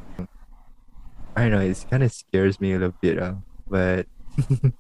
[1.36, 3.36] I don't know, it kind of scares me a little bit lah.
[3.68, 4.08] But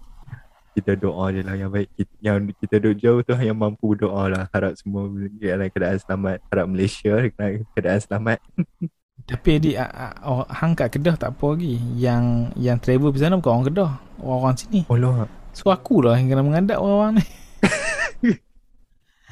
[0.76, 1.92] kita doa je lah yang baik.
[1.92, 4.44] Kita, yang kita duduk jauh tu yang mampu doa lah.
[4.56, 5.04] Harap semua
[5.36, 6.40] dalam keadaan selamat.
[6.48, 8.38] Harap Malaysia dalam keadaan selamat.
[9.28, 9.90] Tapi Adi, uh,
[10.24, 11.76] uh, hang kat Kedah tak apa lagi.
[11.92, 12.24] Yang
[12.56, 13.92] yang travel pergi sana bukan orang Kedah,
[14.24, 14.80] orang-orang sini.
[14.88, 15.28] Oh lah.
[15.52, 17.26] So aku lah yang kena mengadap orang-orang ni.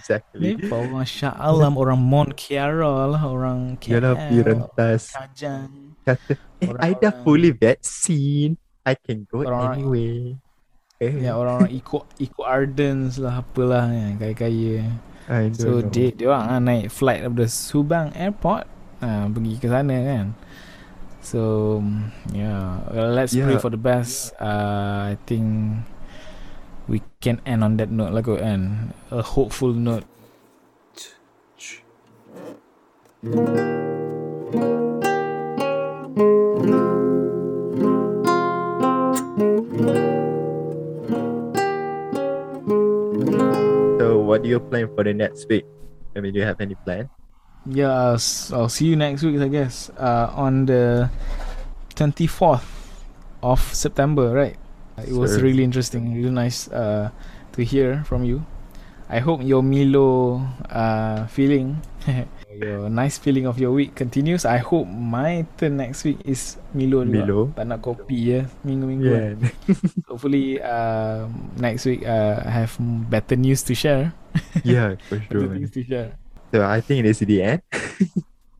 [0.05, 0.61] Exactly.
[0.69, 5.03] Orang Shah Alam, orang Mont Kiara lah, orang KL, Yalah pergi rentas.
[5.17, 5.97] Kajang.
[6.05, 8.61] Kata, eh, I dah fully vaccine.
[8.85, 10.37] I can go Orang-orang- anyway.
[11.01, 14.93] Eh, Ya orang-orang Eco Eco Ardens lah apalah yang kaya-kaya.
[15.57, 15.89] So know.
[15.89, 18.69] dia dia orang ah, naik flight daripada Subang Airport
[19.01, 20.27] ah, pergi ke sana kan.
[21.25, 21.81] So
[22.29, 23.65] yeah, well, let's pray Yeah.
[23.65, 24.37] for the best.
[24.37, 25.81] Uh, I think
[26.89, 28.93] we can end on that note lah kot kan.
[29.09, 30.05] A hopeful note.
[43.99, 45.65] So what do you plan for the next week?
[46.15, 47.09] I mean, do you have any plan?
[47.65, 48.21] Yeah, I'll,
[48.53, 49.89] I'll see you next week I guess.
[49.97, 51.09] Uh, on the
[51.97, 52.69] 24th
[53.41, 54.61] of September, right?
[54.99, 57.11] It was really interesting, really nice uh,
[57.53, 58.47] to hear from you.
[59.11, 60.41] I hope your Milo
[60.71, 61.77] uh, feeling,
[62.49, 64.47] your nice feeling of your week continues.
[64.49, 67.13] I hope my turn next week is Milo juga.
[67.27, 67.39] Milo.
[67.53, 69.05] Tak nak kopi ya, minggu-minggu.
[69.13, 69.37] kan.
[70.09, 71.29] Hopefully uh,
[71.61, 72.73] next week uh, I have
[73.13, 74.15] better news to share.
[74.65, 75.53] yeah, for sure.
[75.53, 76.09] Better things to share.
[76.55, 77.61] So I think this is the end.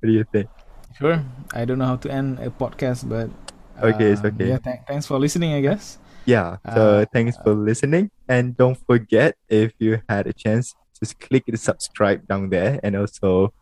[0.03, 0.51] what do you think?
[0.99, 1.25] Sure.
[1.57, 3.33] I don't know how to end a podcast, but
[3.81, 4.55] Okay, it's um, okay.
[4.55, 5.57] Yeah, th- thanks for listening.
[5.57, 5.99] I guess.
[6.25, 6.57] Yeah.
[6.75, 11.45] So Uh, thanks for listening, and don't forget if you had a chance, just click
[11.47, 13.53] the subscribe down there, and also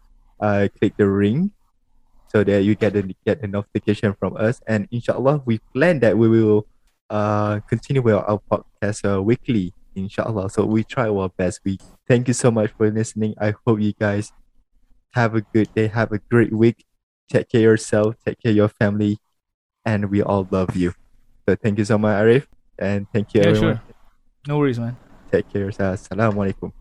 [0.41, 1.53] uh, click the ring
[2.29, 4.61] so that you get the get the notification from us.
[4.67, 6.67] And inshallah, we plan that we will
[7.11, 9.75] uh continue with our podcast uh, weekly.
[9.95, 10.49] Inshallah.
[10.51, 11.61] So we try our best.
[11.65, 13.35] We thank you so much for listening.
[13.41, 14.33] I hope you guys
[15.13, 15.89] have a good day.
[15.89, 16.87] Have a great week.
[17.29, 18.17] Take care of yourself.
[18.25, 19.19] Take care of your family.
[19.85, 20.95] And we all love you.
[21.49, 22.47] So thank you so much, Arif.
[22.79, 23.77] And thank you, Yeah, everyone.
[23.77, 23.95] sure.
[24.47, 24.97] No worries, man.
[25.31, 25.69] Take care.
[25.69, 26.73] Assalamu alaikum.